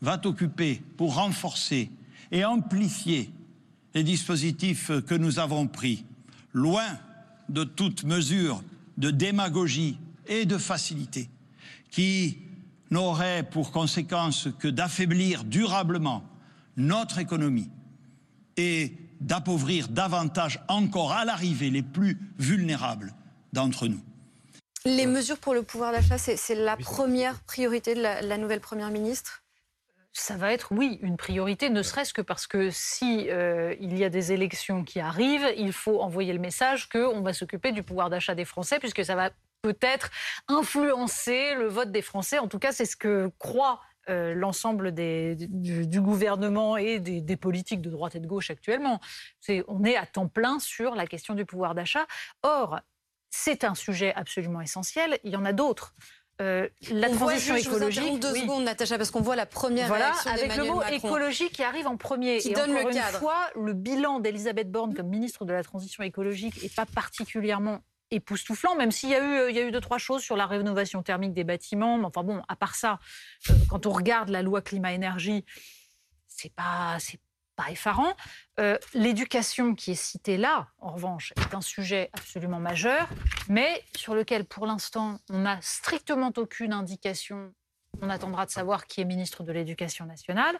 va 0.00 0.16
t'occuper 0.16 0.80
pour 0.96 1.16
renforcer 1.16 1.90
et 2.30 2.44
amplifier 2.44 3.32
les 3.94 4.04
dispositifs 4.04 4.92
que 5.06 5.14
nous 5.14 5.40
avons 5.40 5.66
pris, 5.66 6.04
loin 6.52 6.86
de 7.48 7.64
toute 7.64 8.04
mesure 8.04 8.62
de 8.96 9.10
démagogie 9.10 9.98
et 10.28 10.46
de 10.46 10.58
facilité 10.58 11.28
qui 11.90 12.38
n'aurait 12.90 13.42
pour 13.42 13.72
conséquence 13.72 14.48
que 14.58 14.68
d'affaiblir 14.68 15.44
durablement 15.44 16.22
notre 16.76 17.18
économie 17.18 17.70
et 18.56 18.92
d'appauvrir 19.20 19.88
davantage 19.88 20.60
encore 20.68 21.12
à 21.12 21.24
l'arrivée 21.24 21.70
les 21.70 21.82
plus 21.82 22.18
vulnérables 22.38 23.12
d'entre 23.52 23.88
nous. 23.88 24.00
Les 24.84 25.06
mesures 25.06 25.38
pour 25.38 25.54
le 25.54 25.62
pouvoir 25.62 25.92
d'achat, 25.92 26.18
c'est 26.18 26.54
la 26.54 26.76
première 26.76 27.40
priorité 27.40 27.94
de 27.94 28.00
la, 28.00 28.38
nouvelle 28.38 28.60
Première 28.60 28.90
ministre? 28.90 29.42
Ça 30.12 30.36
va 30.36 30.52
être, 30.52 30.72
oui, 30.72 30.98
une 31.02 31.16
priorité, 31.16 31.68
ne 31.68 31.82
serait-ce 31.82 32.14
que 32.14 32.22
parce 32.22 32.46
que 32.46 32.70
si 32.70 33.28
euh, 33.28 33.74
il 33.80 33.96
y 33.98 34.04
a 34.04 34.08
des 34.08 34.32
élections 34.32 34.82
qui 34.82 34.98
arrivent, 34.98 35.46
il 35.56 35.72
faut 35.72 36.00
envoyer 36.00 36.32
le 36.32 36.38
message 36.38 36.88
qu'on 36.88 37.20
va 37.20 37.32
s'occuper 37.32 37.72
du 37.72 37.82
pouvoir 37.82 38.08
d'achat 38.08 38.34
des 38.34 38.44
Français, 38.44 38.78
puisque 38.78 39.04
ça 39.04 39.14
va 39.14 39.30
peut-être 39.62 40.10
influencer 40.48 41.54
le 41.54 41.66
vote 41.66 41.90
des 41.92 42.02
Français. 42.02 42.38
En 42.38 42.48
tout 42.48 42.58
cas, 42.58 42.72
c'est 42.72 42.84
ce 42.84 42.96
que 42.96 43.30
croit 43.38 43.80
euh, 44.08 44.34
l'ensemble 44.34 44.92
du, 44.94 46.00
gouvernement 46.00 46.76
et 46.78 46.98
des, 46.98 47.36
politiques 47.36 47.82
de 47.82 47.90
droite 47.90 48.14
et 48.14 48.20
de 48.20 48.26
gauche 48.26 48.50
actuellement. 48.50 49.00
on 49.66 49.84
est 49.84 49.96
à 49.96 50.06
temps 50.06 50.28
plein 50.28 50.58
sur 50.58 50.94
la 50.94 51.06
question 51.06 51.34
du 51.34 51.44
pouvoir 51.44 51.74
d'achat. 51.74 52.06
Or, 52.42 52.80
c'est 53.30 53.64
un 53.64 53.74
sujet 53.74 54.14
absolument 54.14 54.62
essentiel. 54.62 55.18
Il 55.24 55.32
y 55.32 55.36
en 55.36 55.44
a 55.44 55.52
d'autres. 55.52 55.94
Euh, 56.40 56.68
la 56.90 57.10
transition 57.10 57.56
écologique. 57.56 58.20
deux 58.20 58.34
secondes, 58.34 58.64
Natacha, 58.64 58.96
parce 58.96 59.10
qu'on 59.10 59.20
voit 59.20 59.36
la 59.36 59.44
première 59.44 59.88
voilà, 59.88 60.12
réaction 60.12 60.30
avec 60.30 60.56
le 60.56 60.64
mot 60.64 60.82
écologie 60.84 61.50
qui 61.50 61.64
arrive 61.64 61.86
en 61.88 61.96
premier. 61.96 62.38
Qui 62.38 62.52
donne 62.52 62.72
le 62.72 62.90
une 62.90 63.02
fois, 63.18 63.50
le 63.56 63.72
bilan 63.74 64.20
d'Elisabeth 64.20 64.70
Borne 64.70 64.94
comme 64.94 65.08
ministre 65.08 65.44
de 65.44 65.52
la 65.52 65.64
transition 65.64 66.04
écologique 66.04 66.62
n'est 66.62 66.68
pas 66.68 66.86
particulièrement 66.86 67.80
époustouflant, 68.10 68.74
même 68.76 68.90
s'il 68.90 69.10
y 69.10 69.14
a 69.14 69.20
eu, 69.22 69.38
euh, 69.38 69.50
il 69.50 69.56
y 69.56 69.70
deux 69.70 69.80
trois 69.80 69.98
choses 69.98 70.22
sur 70.22 70.36
la 70.36 70.46
rénovation 70.46 71.02
thermique 71.02 71.34
des 71.34 71.44
bâtiments. 71.44 71.98
Mais 71.98 72.06
enfin 72.06 72.22
bon, 72.22 72.42
à 72.48 72.56
part 72.56 72.74
ça, 72.74 72.98
euh, 73.50 73.54
quand 73.68 73.86
on 73.86 73.90
regarde 73.90 74.28
la 74.28 74.42
loi 74.42 74.62
climat-énergie, 74.62 75.44
c'est 76.26 76.54
pas, 76.54 76.98
pas 77.56 77.70
effarant. 77.70 78.14
Euh, 78.60 78.78
l'éducation 78.94 79.74
qui 79.74 79.92
est 79.92 80.02
citée 80.02 80.36
là, 80.36 80.68
en 80.78 80.92
revanche, 80.92 81.32
est 81.36 81.54
un 81.54 81.60
sujet 81.60 82.10
absolument 82.12 82.60
majeur, 82.60 83.08
mais 83.48 83.84
sur 83.96 84.14
lequel, 84.14 84.44
pour 84.44 84.66
l'instant, 84.66 85.18
on 85.30 85.40
n'a 85.40 85.60
strictement 85.60 86.32
aucune 86.36 86.72
indication. 86.72 87.52
On 88.00 88.10
attendra 88.10 88.46
de 88.46 88.50
savoir 88.50 88.86
qui 88.86 89.00
est 89.00 89.04
ministre 89.04 89.42
de 89.42 89.52
l'Éducation 89.52 90.06
nationale 90.06 90.58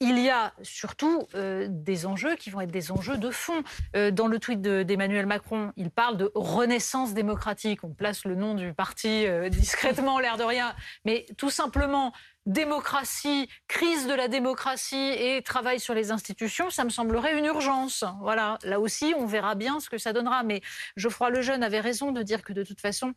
il 0.00 0.18
y 0.18 0.28
a 0.28 0.52
surtout 0.62 1.28
euh, 1.34 1.66
des 1.70 2.06
enjeux 2.06 2.34
qui 2.36 2.50
vont 2.50 2.60
être 2.60 2.70
des 2.70 2.90
enjeux 2.90 3.16
de 3.16 3.30
fond. 3.30 3.62
Euh, 3.94 4.10
dans 4.10 4.26
le 4.26 4.38
tweet 4.38 4.60
d'Emmanuel 4.60 5.26
Macron, 5.26 5.72
il 5.76 5.90
parle 5.90 6.16
de 6.16 6.30
renaissance 6.34 7.14
démocratique. 7.14 7.84
On 7.84 7.90
place 7.90 8.24
le 8.24 8.34
nom 8.34 8.54
du 8.54 8.72
parti 8.74 9.26
euh, 9.26 9.48
discrètement, 9.48 10.18
l'air 10.18 10.36
de 10.36 10.42
rien. 10.42 10.74
Mais 11.04 11.26
tout 11.38 11.50
simplement, 11.50 12.12
démocratie, 12.44 13.48
crise 13.68 14.06
de 14.06 14.14
la 14.14 14.28
démocratie 14.28 14.96
et 14.96 15.42
travail 15.42 15.80
sur 15.80 15.94
les 15.94 16.10
institutions, 16.10 16.70
ça 16.70 16.84
me 16.84 16.90
semblerait 16.90 17.38
une 17.38 17.46
urgence. 17.46 18.04
Voilà, 18.20 18.58
là 18.64 18.80
aussi, 18.80 19.14
on 19.16 19.26
verra 19.26 19.54
bien 19.54 19.80
ce 19.80 19.88
que 19.88 19.98
ça 19.98 20.12
donnera. 20.12 20.42
Mais 20.42 20.60
Geoffroy 20.96 21.30
Lejeune 21.30 21.62
avait 21.62 21.80
raison 21.80 22.12
de 22.12 22.22
dire 22.22 22.42
que 22.42 22.52
de 22.52 22.64
toute 22.64 22.80
façon, 22.80 23.14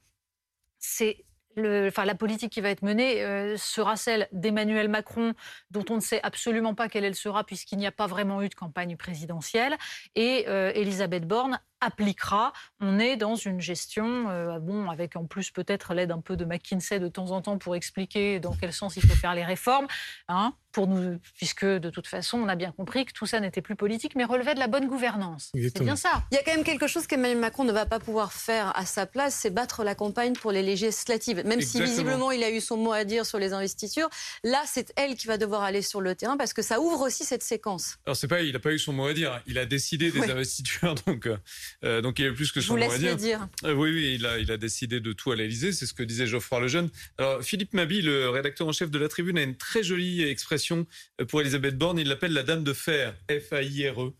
c'est 0.79 1.25
enfin, 1.57 2.05
la 2.05 2.15
politique 2.15 2.51
qui 2.51 2.61
va 2.61 2.69
être 2.69 2.81
menée 2.81 3.23
euh, 3.23 3.57
sera 3.57 3.95
celle 3.95 4.27
d'Emmanuel 4.31 4.89
Macron, 4.89 5.33
dont 5.71 5.85
on 5.89 5.95
ne 5.95 6.01
sait 6.01 6.19
absolument 6.23 6.75
pas 6.75 6.89
quelle 6.89 7.05
elle 7.05 7.15
sera, 7.15 7.43
puisqu'il 7.43 7.77
n'y 7.77 7.87
a 7.87 7.91
pas 7.91 8.07
vraiment 8.07 8.41
eu 8.41 8.49
de 8.49 8.55
campagne 8.55 8.95
présidentielle, 8.97 9.75
et 10.15 10.45
euh, 10.47 10.71
Elisabeth 10.75 11.27
Borne 11.27 11.59
appliquera. 11.81 12.53
On 12.79 13.00
est 13.00 13.17
dans 13.17 13.36
une 13.36 13.62
gestion, 13.62 14.29
euh, 14.29 14.60
bon, 14.60 14.89
avec 14.89 15.15
en 15.15 15.25
plus 15.25 15.51
peut-être 15.51 15.93
l'aide 15.93 16.12
un 16.12 16.22
peu 16.22 16.36
de 16.36 16.46
McKinsey 16.46 17.00
de 17.00 17.07
temps 17.07 17.31
en 17.31 17.41
temps 17.41 17.57
pour 17.57 17.75
expliquer 17.75 18.39
dans 18.39 18.53
quel 18.53 18.74
sens 18.74 18.98
il 18.98 19.05
faut 19.05 19.15
faire 19.15 19.36
les 19.36 19.46
réformes, 19.46 19.88
hein, 20.27 20.53
pour 20.72 20.88
nous, 20.88 21.19
puisque 21.36 21.65
de 21.65 21.89
toute 21.89 22.07
façon, 22.07 22.38
on 22.38 22.48
a 22.48 22.55
bien 22.55 22.72
compris 22.72 23.05
que 23.05 23.13
tout 23.13 23.25
ça 23.25 23.39
n'était 23.39 23.62
plus 23.62 23.75
politique, 23.75 24.13
mais 24.15 24.25
relevait 24.25 24.53
de 24.53 24.60
la 24.60 24.67
bonne 24.67 24.88
gouvernance. 24.88 25.51
C'est 25.53 25.81
bien 25.81 25.96
ça. 25.96 26.24
Il 26.31 26.36
y 26.36 26.38
a 26.38 26.43
quand 26.43 26.53
même 26.53 26.63
quelque 26.63 26.88
chose 26.88 27.07
qu'Emmanuel 27.07 27.39
Macron 27.39 27.63
ne 27.63 27.72
va 27.72 27.86
pas 27.86 28.00
pouvoir 28.00 28.31
faire 28.34 28.77
à 28.77 28.86
sa 28.86 29.05
place, 29.05 29.36
c'est 29.36 29.50
battre 29.50 29.84
la 29.84 29.96
campagne 29.96 30.34
pour 30.34 30.51
les 30.51 30.62
législatives. 30.62 31.43
Même 31.46 31.62
si 31.62 31.81
visiblement 31.81 32.31
il 32.31 32.43
a 32.43 32.51
eu 32.51 32.62
son 32.62 32.77
mot 32.77 32.91
à 32.91 33.05
dire 33.05 33.25
sur 33.25 33.39
les 33.39 33.53
investitures, 33.53 34.10
là, 34.43 34.63
c'est 34.65 34.93
elle 34.96 35.15
qui 35.15 35.27
va 35.27 35.38
devoir 35.38 35.63
aller 35.63 35.81
sur 35.81 36.01
le 36.01 36.15
terrain 36.15 36.38
parce 36.38 36.53
que 36.53 36.62
ça 36.62 36.79
ouvre 36.79 37.01
aussi 37.01 37.24
cette 37.24 37.43
séquence. 37.43 37.98
Alors 38.05 38.15
c'est 38.15 38.27
pas, 38.27 38.41
il 38.41 38.53
n'a 38.53 38.60
pas 38.60 38.72
eu 38.72 38.79
son 38.79 38.93
mot 38.93 39.07
à 39.07 39.13
dire, 39.13 39.41
il 39.48 39.57
a 39.57 39.65
décidé 39.65 40.12
des 40.12 40.29
investitures, 40.29 40.96
donc. 41.07 41.27
Euh, 41.27 41.38
euh, 41.83 42.01
donc 42.01 42.19
il 42.19 42.25
avait 42.25 42.36
plus 42.36 42.51
que 42.51 42.62
son 42.62 42.77
mot 42.77 42.91
à 42.91 42.97
dire. 42.97 43.15
dire. 43.15 43.47
Euh, 43.63 43.74
oui, 43.74 43.91
oui, 43.91 44.15
il 44.15 44.25
a, 44.25 44.38
il 44.38 44.51
a 44.51 44.57
décidé 44.57 45.00
de 45.00 45.13
tout 45.13 45.31
à 45.31 45.36
l'Elysée, 45.36 45.71
c'est 45.71 45.86
ce 45.86 45.93
que 45.93 46.03
disait 46.03 46.27
Geoffroy 46.27 46.59
Lejeune. 46.62 46.89
Alors 47.17 47.43
Philippe 47.43 47.74
Mabi, 47.74 48.01
le 48.01 48.29
rédacteur 48.29 48.67
en 48.67 48.71
chef 48.71 48.91
de 48.91 49.00
la 49.00 49.07
Tribune, 49.07 49.38
a 49.38 49.43
une 49.43 49.55
très 49.55 49.83
jolie 49.83 50.24
expression 50.24 50.86
euh, 51.21 51.25
pour 51.25 51.41
Elisabeth 51.41 51.77
Borne. 51.77 52.00
Il 52.00 52.07
l'appelle 52.07 52.33
la 52.33 52.43
Dame 52.43 52.63
de 52.63 52.74
Fer, 52.74 53.15
F-A-I-R-E. 53.29 54.13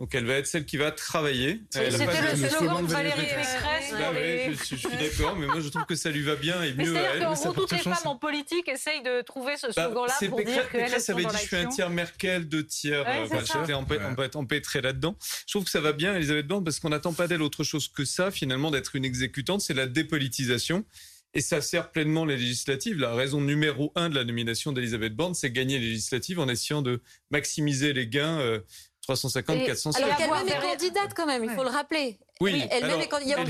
Donc 0.00 0.14
elle 0.14 0.24
va 0.24 0.36
être 0.36 0.46
celle 0.46 0.64
qui 0.64 0.78
va 0.78 0.90
travailler. 0.90 1.60
C'était 1.68 1.90
le, 1.90 2.48
slogan 2.48 2.86
de 2.86 2.90
Valérie 2.90 3.20
Pécresse. 3.20 3.92
Bah 3.92 4.12
je, 4.48 4.74
suis 4.74 4.88
d'accord, 4.98 5.36
mais 5.36 5.46
moi 5.46 5.60
je 5.60 5.68
trouve 5.68 5.84
que 5.84 5.94
ça 5.94 6.10
lui 6.10 6.22
va 6.22 6.36
bien 6.36 6.62
et 6.62 6.72
mieux 6.72 6.96
à 6.96 7.00
elle. 7.00 7.20
Que, 7.20 7.54
toutes 7.54 7.72
les 7.72 7.78
femmes 7.78 8.06
en 8.06 8.16
politique 8.16 8.66
essayent 8.68 9.02
de 9.02 9.20
trouver 9.20 9.58
ce 9.58 9.66
bah, 9.66 9.84
slogan-là 9.84 10.14
pour 10.30 10.38
Pécresse, 10.38 10.54
dire 10.54 10.70
qu'elles 10.70 11.00
sont 11.00 11.12
avait 11.12 11.24
dit 11.26 11.36
je 11.36 11.46
suis 11.46 11.56
un 11.56 11.68
tiers 11.68 11.90
Merkel, 11.90 12.48
deux 12.48 12.64
tiers. 12.64 13.04
Ouais, 13.04 13.28
euh, 13.30 14.16
J'étais 14.18 14.36
empêtré 14.36 14.80
là-dedans. 14.80 15.16
Je 15.46 15.52
trouve 15.52 15.64
que 15.64 15.70
ça 15.70 15.82
va 15.82 15.92
bien, 15.92 16.16
Elisabeth 16.16 16.46
Borne, 16.46 16.64
parce 16.64 16.80
qu'on 16.80 16.88
n'attend 16.88 17.12
pas 17.12 17.28
d'elle 17.28 17.42
autre 17.42 17.62
chose 17.62 17.88
que 17.88 18.06
ça, 18.06 18.30
finalement, 18.30 18.70
d'être 18.70 18.96
une 18.96 19.04
exécutante. 19.04 19.60
C'est 19.60 19.74
la 19.74 19.86
dépolitisation. 19.86 20.86
Et 21.32 21.42
ça 21.42 21.60
sert 21.60 21.92
pleinement 21.92 22.24
les 22.24 22.36
législatives. 22.36 22.98
La 22.98 23.14
raison 23.14 23.40
numéro 23.40 23.92
un 23.94 24.08
de 24.08 24.16
la 24.16 24.24
nomination 24.24 24.72
d'Elisabeth 24.72 25.14
Borne, 25.14 25.34
c'est 25.34 25.52
gagner 25.52 25.78
les 25.78 25.90
législatives 25.90 26.40
en 26.40 26.48
essayant 26.48 26.82
de 26.82 27.02
maximiser 27.30 27.92
les 27.92 28.08
gains. 28.08 28.60
Euh, 29.10 29.14
350, 29.14 29.66
450. 29.66 30.02
Alors 30.02 30.16
qu'elle-même 30.16 30.48
est 30.48 30.60
candidate 30.60 31.14
quand 31.14 31.26
même, 31.26 31.44
il 31.44 31.50
faut 31.50 31.64
le 31.64 31.70
rappeler. 31.70 32.18
Oui, 32.40 32.62
elle-même 32.70 33.00
est 33.00 33.08
candidate. 33.08 33.48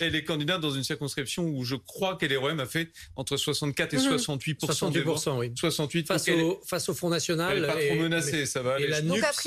Elle 0.00 0.16
est 0.16 0.24
candidate 0.24 0.60
dans 0.60 0.70
une 0.70 0.84
circonscription 0.84 1.44
où 1.44 1.64
je 1.64 1.76
crois 1.76 2.16
qu'LREM 2.16 2.60
a 2.60 2.66
fait 2.66 2.88
entre 3.16 3.36
64 3.36 3.94
et 3.94 3.98
68 3.98 4.60
68 4.64 5.04
oui. 5.36 5.52
68 5.54 6.08
face 6.08 6.28
au, 6.28 6.60
face 6.64 6.88
au 6.88 6.94
Front 6.94 7.10
National. 7.10 7.56
Elle 7.56 7.62
n'est 7.62 7.68
pas 7.68 7.86
trop 7.94 8.02
menacée, 8.02 8.46
ça 8.46 8.62
va. 8.62 8.80
Et 8.80 8.86
la 8.86 9.02
NUPS, 9.02 9.46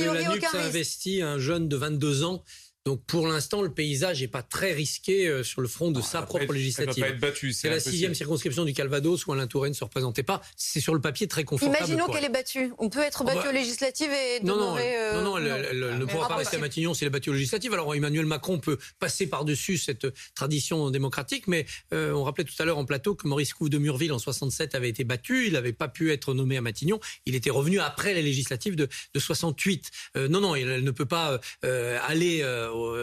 a 0.54 0.58
investi 0.60 1.22
un 1.22 1.40
jeune 1.40 1.68
de 1.68 1.76
22 1.76 2.24
ans 2.24 2.44
donc 2.86 3.04
pour 3.08 3.28
l'instant, 3.28 3.64
le 3.64 3.72
paysage 3.72 4.22
n'est 4.22 4.28
pas 4.28 4.44
très 4.44 4.72
risqué 4.72 5.28
euh, 5.28 5.42
sur 5.42 5.60
le 5.60 5.68
front 5.68 5.90
de 5.90 6.02
sa 6.02 6.22
propre 6.22 6.54
législative. 6.54 7.04
C'est 7.52 7.68
la 7.68 7.80
sixième 7.80 8.14
circonscription 8.14 8.64
du 8.64 8.74
Calvados 8.74 9.26
où 9.26 9.34
Alain 9.34 9.48
Touraine 9.48 9.72
ne 9.72 9.76
se 9.76 9.84
représentait 9.84 10.22
pas. 10.22 10.40
C'est 10.56 10.80
sur 10.80 10.94
le 10.94 11.02
papier 11.02 11.28
très 11.28 11.44
confortable. 11.44 11.78
Imaginons 11.80 12.06
qu'elle 12.06 12.26
est 12.26 12.30
battue. 12.30 12.74
On 12.78 12.90
peut 12.90 13.02
être 13.02 13.24
battu 13.24 13.48
aux 13.48 13.52
législatives 13.52 14.12
et 14.12 14.40
non, 14.44 14.56
non, 14.56 14.76
non, 14.76 15.22
non, 15.24 15.38
elle, 15.40 15.98
ne 15.98 16.06
pourra 16.06 16.28
pas 16.28 16.36
rester 16.36 16.58
à 16.58 16.60
Matignon 16.60 16.94
si 16.94 17.04
elle 17.04 17.08
est 17.08 17.10
battue 17.10 17.32
aux 17.32 17.34
législatives. 17.34 17.74
Alors 17.74 17.96
Emmanuel 17.96 18.28
Macron 18.28 18.60
peut 18.60 18.78
passer 19.00 19.26
par-dessus 19.26 19.80
cette 19.80 20.06
tradition 20.36 20.92
démocratique, 20.92 21.48
mais 21.48 21.66
euh, 21.92 22.14
on 22.14 22.24
rappelait 22.24 22.44
tout 22.44 22.54
à 22.60 22.66
l'heure 22.66 22.78
en 22.78 22.86
plateau 22.86 23.16
que 23.16 23.28
Maurice 23.28 23.56
Couve 23.56 23.72
de 23.72 23.80
Murville 23.80 24.14
en 24.14 24.20
67 24.20 24.76
avait 24.76 24.90
été 24.90 25.04
battu. 25.04 25.48
Il 25.48 25.54
n'avait 25.54 25.74
pas 25.74 25.88
pu 25.88 26.12
être 26.12 26.36
nommé 26.36 26.56
à 26.56 26.62
Matignon. 26.62 27.00
Il 27.26 27.34
était 27.34 27.50
revenu 27.50 27.80
après 27.80 28.14
les 28.14 28.22
législatives 28.22 28.76
de, 28.76 28.88
de 29.16 29.20
68. 29.20 29.90
Euh, 30.18 30.28
non, 30.28 30.40
non, 30.40 30.54
elle, 30.54 30.84
ne 30.84 30.92
peut 30.92 31.08
pas 31.08 31.40
aller 31.64 32.44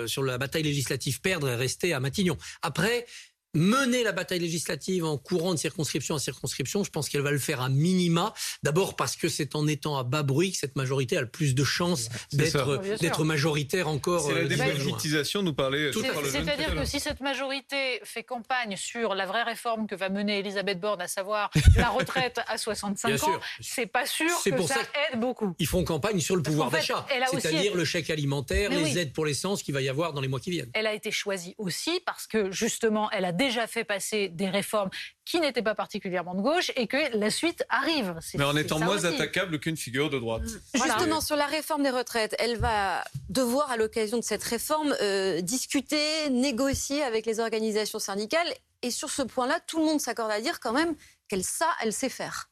sur 0.06 0.22
la 0.22 0.38
bataille 0.38 0.62
législative 0.62 1.20
perdre 1.20 1.48
et 1.48 1.56
rester 1.56 1.92
à 1.92 2.00
Matignon. 2.00 2.36
Après, 2.62 3.06
mener 3.54 4.02
la 4.02 4.12
bataille 4.12 4.38
législative 4.38 5.04
en 5.04 5.18
courant 5.18 5.52
de 5.52 5.58
circonscription 5.58 6.14
en 6.14 6.18
circonscription, 6.18 6.84
je 6.84 6.90
pense 6.90 7.08
qu'elle 7.08 7.22
va 7.22 7.30
le 7.30 7.38
faire 7.38 7.60
à 7.60 7.68
minima. 7.68 8.32
D'abord 8.62 8.96
parce 8.96 9.16
que 9.16 9.28
c'est 9.28 9.54
en 9.54 9.66
étant 9.66 9.98
à 9.98 10.04
bas 10.04 10.22
bruit 10.22 10.52
que 10.52 10.58
cette 10.58 10.76
majorité 10.76 11.16
a 11.16 11.20
le 11.20 11.28
plus 11.28 11.54
de 11.54 11.64
chances 11.64 12.08
d'être 12.32 12.80
d'être 13.00 13.24
majoritaire 13.24 13.88
encore. 13.88 14.26
C'est 14.26 14.34
la 14.34 14.40
euh, 14.40 14.48
dépolitisation, 14.48 15.42
nous 15.42 15.54
parlait. 15.54 15.90
C'est-à-dire 15.92 16.74
que 16.74 16.84
si 16.84 17.00
cette 17.00 17.20
majorité 17.20 18.00
fait 18.04 18.22
campagne 18.22 18.76
sur 18.76 19.14
la 19.14 19.26
vraie 19.26 19.42
réforme 19.42 19.86
que 19.86 19.94
va 19.94 20.08
mener 20.08 20.38
Elisabeth 20.38 20.80
Borne, 20.80 21.00
à 21.00 21.08
savoir 21.08 21.50
la 21.76 21.90
retraite 21.90 22.40
à 22.46 22.58
65 22.58 23.22
ans, 23.24 23.40
c'est 23.60 23.86
pas 23.86 24.06
sûr 24.06 24.30
que 24.44 24.62
ça, 24.62 24.76
aide 25.12 25.20
beaucoup. 25.20 25.54
Ils 25.58 25.66
font 25.66 25.84
campagne 25.84 26.20
sur 26.20 26.36
le 26.36 26.42
pouvoir 26.42 26.70
d'achat, 26.70 27.06
c'est-à-dire 27.30 27.74
le 27.74 27.84
chèque 27.84 28.10
alimentaire, 28.10 28.70
les 28.70 28.98
aides 28.98 29.12
pour 29.12 29.26
l'essence 29.26 29.62
qu'il 29.62 29.74
va 29.74 29.82
y 29.82 29.88
avoir 29.88 30.12
dans 30.12 30.20
les 30.20 30.28
mois 30.28 30.40
qui 30.40 30.50
viennent. 30.50 30.70
Elle 30.74 30.86
a 30.86 30.94
été 30.94 31.10
choisie 31.10 31.54
aussi 31.58 32.00
parce 32.06 32.26
que 32.26 32.50
justement, 32.50 33.10
elle 33.10 33.24
a 33.24 33.32
déjà 33.44 33.66
fait 33.66 33.84
passer 33.84 34.28
des 34.28 34.48
réformes 34.48 34.90
qui 35.24 35.40
n'étaient 35.40 35.62
pas 35.62 35.74
particulièrement 35.74 36.34
de 36.34 36.42
gauche 36.42 36.70
et 36.76 36.86
que 36.86 37.16
la 37.16 37.30
suite 37.30 37.64
arrive. 37.68 38.14
Mais 38.34 38.44
en 38.44 38.56
étant 38.56 38.78
moins 38.78 39.04
attaquable 39.04 39.58
qu'une 39.58 39.76
figure 39.76 40.10
de 40.10 40.18
droite. 40.18 40.42
Justement, 40.74 41.20
sur 41.20 41.36
la 41.36 41.46
réforme 41.46 41.82
des 41.82 41.90
retraites, 41.90 42.34
elle 42.38 42.56
va 42.56 43.04
devoir, 43.28 43.70
à 43.70 43.76
l'occasion 43.76 44.18
de 44.18 44.24
cette 44.24 44.44
réforme, 44.44 44.94
euh, 45.00 45.40
discuter, 45.40 46.30
négocier 46.30 47.02
avec 47.02 47.26
les 47.26 47.40
organisations 47.40 47.98
syndicales. 47.98 48.48
Et 48.82 48.90
sur 48.90 49.10
ce 49.10 49.22
point-là, 49.22 49.60
tout 49.66 49.78
le 49.78 49.84
monde 49.84 50.00
s'accorde 50.00 50.30
à 50.30 50.40
dire 50.40 50.60
quand 50.60 50.72
même 50.72 50.94
qu'elle 51.28 51.44
ça, 51.44 51.68
elle 51.82 51.92
sait 51.92 52.08
faire 52.08 52.48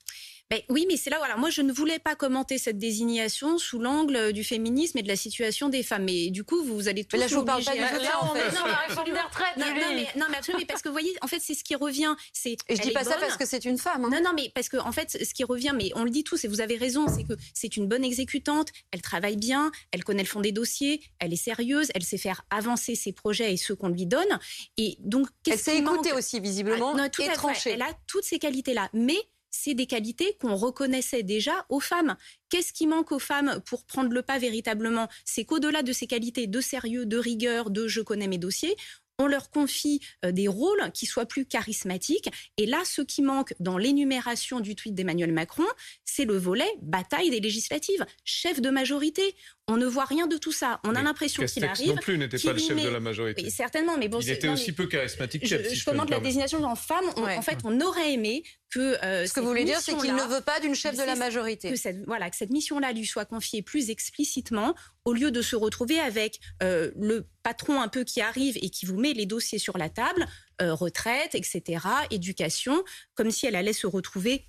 oui, 0.69 0.85
mais 0.89 0.97
c'est 0.97 1.11
là, 1.11 1.19
voilà, 1.19 1.37
moi 1.37 1.51
je 1.51 1.63
ne 1.63 1.73
voulais 1.73 1.99
pas 1.99 2.17
commenter 2.17 2.59
cette 2.59 2.79
désignation 2.79 3.59
sous 3.59 3.79
l'angle 3.79 4.33
du 4.33 4.43
féminisme 4.43 4.99
et 4.99 5.03
de 5.03 5.09
la 5.09 5.17
situation 5.17 5.69
des 5.69 5.83
femmes. 5.83 6.05
Mais 6.05 6.31
du 6.31 6.43
coup, 6.43 6.63
vous 6.65 6.89
allez 6.89 7.05
tous 7.05 7.17
mais 7.17 7.23
là, 7.23 7.27
je 7.29 7.37
vous 7.37 7.45
parle 7.45 7.65
pas 7.65 7.73
du 7.73 7.81
en 7.81 7.87
fait. 7.87 8.59
Non, 8.59 8.67
la 8.67 8.77
réforme 8.89 9.13
des 9.13 9.21
retraites. 9.21 9.57
Non, 9.57 9.67
mais, 9.75 10.07
non, 10.17 10.27
mais 10.31 10.39
absolument, 10.39 10.65
parce 10.67 10.83
que 10.83 10.89
vous 10.89 10.95
voyez, 10.95 11.15
en 11.23 11.29
fait, 11.29 11.41
c'est 11.41 11.55
ce 11.55 11.63
qui 11.63 11.77
revient. 11.77 12.15
C'est. 12.33 12.57
Et 12.69 12.77
je 12.77 12.83
dis 12.83 12.91
pas 12.91 13.05
ça 13.05 13.17
parce 13.21 13.37
que 13.37 13.47
c'est 13.47 13.65
une 13.65 13.79
femme. 13.79 14.05
Hein. 14.05 14.11
Non, 14.13 14.21
non, 14.25 14.31
mais 14.35 14.51
parce 14.55 14.69
que 14.69 14.77
en 14.77 14.93
fait, 14.93 15.11
ce 15.23 15.35
qui 15.35 15.45
revient, 15.45 15.73
mais 15.75 15.91
on 15.95 16.05
le 16.05 16.11
dit 16.11 16.25
tous, 16.25 16.45
et 16.45 16.49
vous 16.49 16.61
avez 16.61 16.77
raison, 16.77 17.07
c'est 17.09 17.25
que 17.25 17.35
c'est 17.55 17.77
une 17.77 17.87
bonne 17.87 18.05
exécutante. 18.05 18.69
Elle 18.91 19.03
travaille 19.03 19.37
bien, 19.37 19.71
elle 19.93 20.03
connaît 20.03 20.23
le 20.23 20.29
fond 20.29 20.41
des 20.41 20.53
dossiers, 20.53 21.01
elle 21.21 21.33
est 21.33 21.37
sérieuse, 21.37 21.89
elle 21.95 22.03
sait 22.03 22.19
faire 22.19 22.43
avancer 22.51 22.95
ses 22.95 23.13
projets 23.13 23.53
et 23.53 23.57
ceux 23.57 23.77
qu'on 23.77 23.89
lui 23.89 24.07
donne. 24.07 24.39
Et 24.77 24.97
donc, 25.01 25.29
elle 25.47 25.59
sait 25.59 25.79
écouter 25.79 26.13
aussi 26.13 26.41
visiblement 26.41 26.97
ah, 26.99 27.07
et 27.07 27.33
trancher. 27.35 27.71
Elle 27.71 27.83
a 27.83 27.93
toutes 28.07 28.25
ces 28.25 28.39
qualités-là, 28.39 28.89
mais 28.93 29.19
c'est 29.51 29.75
des 29.75 29.87
qualités 29.87 30.37
qu'on 30.41 30.55
reconnaissait 30.55 31.23
déjà 31.23 31.67
aux 31.69 31.81
femmes. 31.81 32.17
Qu'est-ce 32.49 32.73
qui 32.73 32.87
manque 32.87 33.13
aux 33.13 33.19
femmes 33.19 33.61
pour 33.67 33.85
prendre 33.85 34.13
le 34.13 34.23
pas 34.23 34.39
véritablement? 34.39 35.09
C'est 35.25 35.45
qu'au-delà 35.45 35.83
de 35.83 35.93
ces 35.93 36.07
qualités 36.07 36.47
de 36.47 36.61
sérieux, 36.61 37.07
de 37.07 37.19
rigueur, 37.19 37.71
de 37.71 37.87
je 37.87 38.01
connais 38.01 38.29
mes 38.29 38.39
dossiers, 38.39 38.77
on 39.21 39.27
leur 39.27 39.51
confie 39.51 40.01
euh, 40.25 40.33
des 40.33 40.49
rôles 40.49 40.91
qui 40.95 41.07
soient 41.07 41.27
plus 41.27 41.45
charismatiques. 41.45 42.31
Et 42.57 42.67
là, 42.67 42.81
ce 42.85 43.03
qui 43.03 43.23
manque 43.23 43.55
dans 43.61 43.77
l'énumération 43.77 44.61
du 44.61 44.75
tweet 44.75 44.95
d'Emmanuel 44.95 45.33
Macron, 45.33 45.67
c'est 46.05 46.25
le 46.25 46.37
volet 46.37 46.71
bataille 46.81 47.31
des 47.31 47.41
législatives, 47.41 48.05
chef 48.25 48.61
de 48.61 48.71
majorité. 48.71 49.23
On 49.69 49.77
ne 49.77 49.87
voit 49.87 50.07
rien 50.07 50.27
de 50.27 50.37
tout 50.37 50.53
ça. 50.53 50.81
On 50.85 50.95
a 50.95 51.03
l'impression 51.03 51.45
qu'il 51.45 51.65
arrive. 51.65 51.89
non 51.89 51.97
plus 51.97 52.19
n'était 52.19 52.39
pas 52.39 52.53
le 52.53 52.59
chef 52.59 52.83
de 52.83 52.89
la 52.89 53.01
majorité. 53.01 53.49
certainement, 53.51 53.97
mais 53.99 54.09
bon. 54.09 54.21
Il 54.21 54.31
était 54.31 54.49
aussi 54.49 54.73
peu 54.73 54.87
charismatique. 54.87 55.47
Je, 55.47 55.57
je, 55.57 55.75
je 55.75 56.11
la 56.11 56.21
désignation 56.21 56.65
en 56.65 56.75
femme. 56.75 57.05
En 57.17 57.43
fait, 57.43 57.59
on 57.65 57.79
aurait 57.81 58.15
aimé 58.15 58.43
que. 58.71 59.05
Euh, 59.05 59.27
Ce 59.27 59.33
que 59.33 59.41
vous 59.41 59.49
voulez 59.49 59.65
dire, 59.65 59.81
c'est 59.81 59.97
qu'il 59.97 60.15
ne 60.15 60.23
veut 60.23 60.41
pas 60.41 60.61
d'une 60.61 60.75
chef 60.75 60.97
de 60.97 61.03
la 61.03 61.17
majorité. 61.17 61.71
Que 61.71 61.77
cette, 61.77 62.05
voilà, 62.07 62.31
que 62.31 62.37
cette 62.37 62.51
mission-là 62.51 62.93
lui 62.93 63.07
soit 63.07 63.25
confiée 63.25 63.63
plus 63.63 63.91
explicitement, 63.91 64.75
au 65.05 65.13
lieu 65.13 65.31
de 65.31 65.43
se 65.43 65.57
retrouver 65.57 65.99
avec 66.01 66.41
euh, 66.63 66.91
le 66.97 67.27
patron 67.43 67.81
un 67.81 67.89
peu 67.89 68.05
qui 68.05 68.21
arrive 68.21 68.57
et 68.63 68.71
qui 68.71 68.87
vous 68.87 68.99
met 68.99 69.13
les 69.13 69.27
dossiers 69.27 69.59
sur 69.59 69.77
la 69.77 69.89
table, 69.89 70.27
euh, 70.63 70.75
retraite, 70.75 71.35
etc., 71.35 71.85
éducation, 72.11 72.83
comme 73.15 73.31
si 73.31 73.47
elle 73.47 73.57
allait 73.57 73.73
se 73.73 73.87
retrouver 73.87 74.47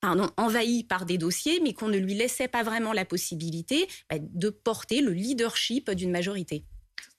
pardon, 0.00 0.30
envahi 0.36 0.84
par 0.84 1.06
des 1.06 1.18
dossiers, 1.18 1.58
mais 1.60 1.72
qu'on 1.72 1.88
ne 1.88 1.96
lui 1.96 2.14
laissait 2.14 2.48
pas 2.48 2.62
vraiment 2.62 2.92
la 2.92 3.04
possibilité 3.04 3.88
bah, 4.10 4.16
de 4.20 4.50
porter 4.50 5.00
le 5.00 5.12
leadership 5.12 5.90
d'une 5.90 6.10
majorité. 6.10 6.64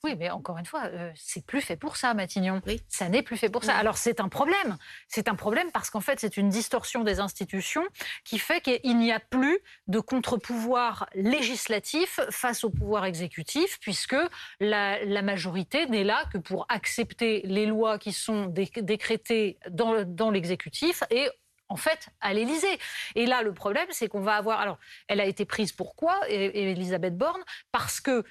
Oui, 0.04 0.16
mais 0.18 0.30
encore 0.30 0.58
une 0.58 0.66
fois, 0.66 0.86
euh, 0.86 1.12
c'est 1.16 1.46
plus 1.46 1.62
fait 1.62 1.76
pour 1.76 1.98
ça, 1.98 2.14
Matignon. 2.14 2.62
Ça 2.88 3.10
n'est 3.10 3.24
plus 3.24 3.36
fait 3.36 3.50
pour 3.50 3.64
ça. 3.64 3.76
Alors 3.76 3.98
c'est 3.98 4.20
un 4.20 4.30
problème. 4.30 4.78
C'est 5.08 5.28
un 5.28 5.36
problème 5.36 5.72
parce 5.72 5.90
qu'en 5.90 6.02
fait, 6.02 6.20
c'est 6.20 6.38
une 6.38 6.50
distorsion 6.50 7.04
des 7.04 7.20
institutions 7.20 7.84
qui 8.24 8.38
fait 8.38 8.62
qu'il 8.62 8.98
n'y 8.98 9.12
a 9.12 9.20
plus 9.20 9.60
de 9.88 10.00
contre-pouvoir 10.00 11.10
législatif 11.16 12.20
face 12.30 12.64
au 12.64 12.70
pouvoir 12.70 13.06
exécutif, 13.06 13.80
puisque 13.80 14.16
la, 14.60 14.98
majorité 15.24 15.88
n'est 15.88 16.04
là 16.04 16.24
que 16.32 16.38
pour 16.38 16.66
accepter 16.70 17.42
les 17.44 17.66
lois 17.66 17.98
qui 17.98 18.14
sont 18.14 18.46
décrétées 18.46 19.58
dans, 19.70 20.04
dans 20.06 20.30
l'exécutif 20.30 21.04
et 21.10 21.28
en 21.70 21.76
fait, 21.76 22.08
à 22.22 22.34
l'Élysée. 22.34 22.80
Et 23.16 23.26
là, 23.26 23.42
le 23.42 23.54
problème, 23.54 23.88
c'est 23.92 24.08
qu'on 24.08 24.22
va 24.22 24.36
avoir. 24.36 24.60
Alors, 24.60 24.78
elle 25.08 25.20
a 25.20 25.26
été 25.26 25.46
prise 25.46 25.72
pourquoi, 25.72 26.20
Elisabeth 26.30 27.18
Borne? 27.18 27.42
Parce 27.72 28.00
que 28.00 28.24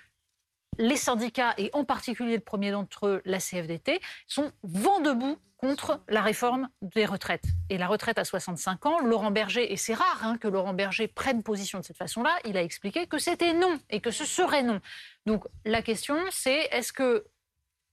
les 0.78 0.96
syndicats, 0.96 1.54
et 1.58 1.70
en 1.72 1.84
particulier 1.84 2.34
le 2.34 2.40
premier 2.40 2.70
d'entre 2.70 3.06
eux, 3.06 3.22
la 3.24 3.38
CFDT, 3.38 4.00
sont 4.26 4.52
vent 4.62 5.00
debout 5.00 5.38
contre 5.56 6.02
la 6.08 6.20
réforme 6.20 6.68
des 6.82 7.06
retraites. 7.06 7.44
Et 7.70 7.78
la 7.78 7.86
retraite 7.86 8.18
à 8.18 8.24
65 8.24 8.86
ans, 8.86 9.00
Laurent 9.00 9.30
Berger, 9.30 9.72
et 9.72 9.76
c'est 9.76 9.94
rare 9.94 10.20
hein, 10.22 10.36
que 10.38 10.48
Laurent 10.48 10.74
Berger 10.74 11.08
prenne 11.08 11.42
position 11.42 11.80
de 11.80 11.84
cette 11.84 11.96
façon-là, 11.96 12.36
il 12.44 12.56
a 12.56 12.62
expliqué 12.62 13.06
que 13.06 13.18
c'était 13.18 13.54
non 13.54 13.78
et 13.90 14.00
que 14.00 14.10
ce 14.10 14.24
serait 14.24 14.62
non. 14.62 14.80
Donc 15.24 15.44
la 15.64 15.82
question, 15.82 16.16
c'est 16.30 16.68
est-ce 16.72 16.92
que 16.92 17.24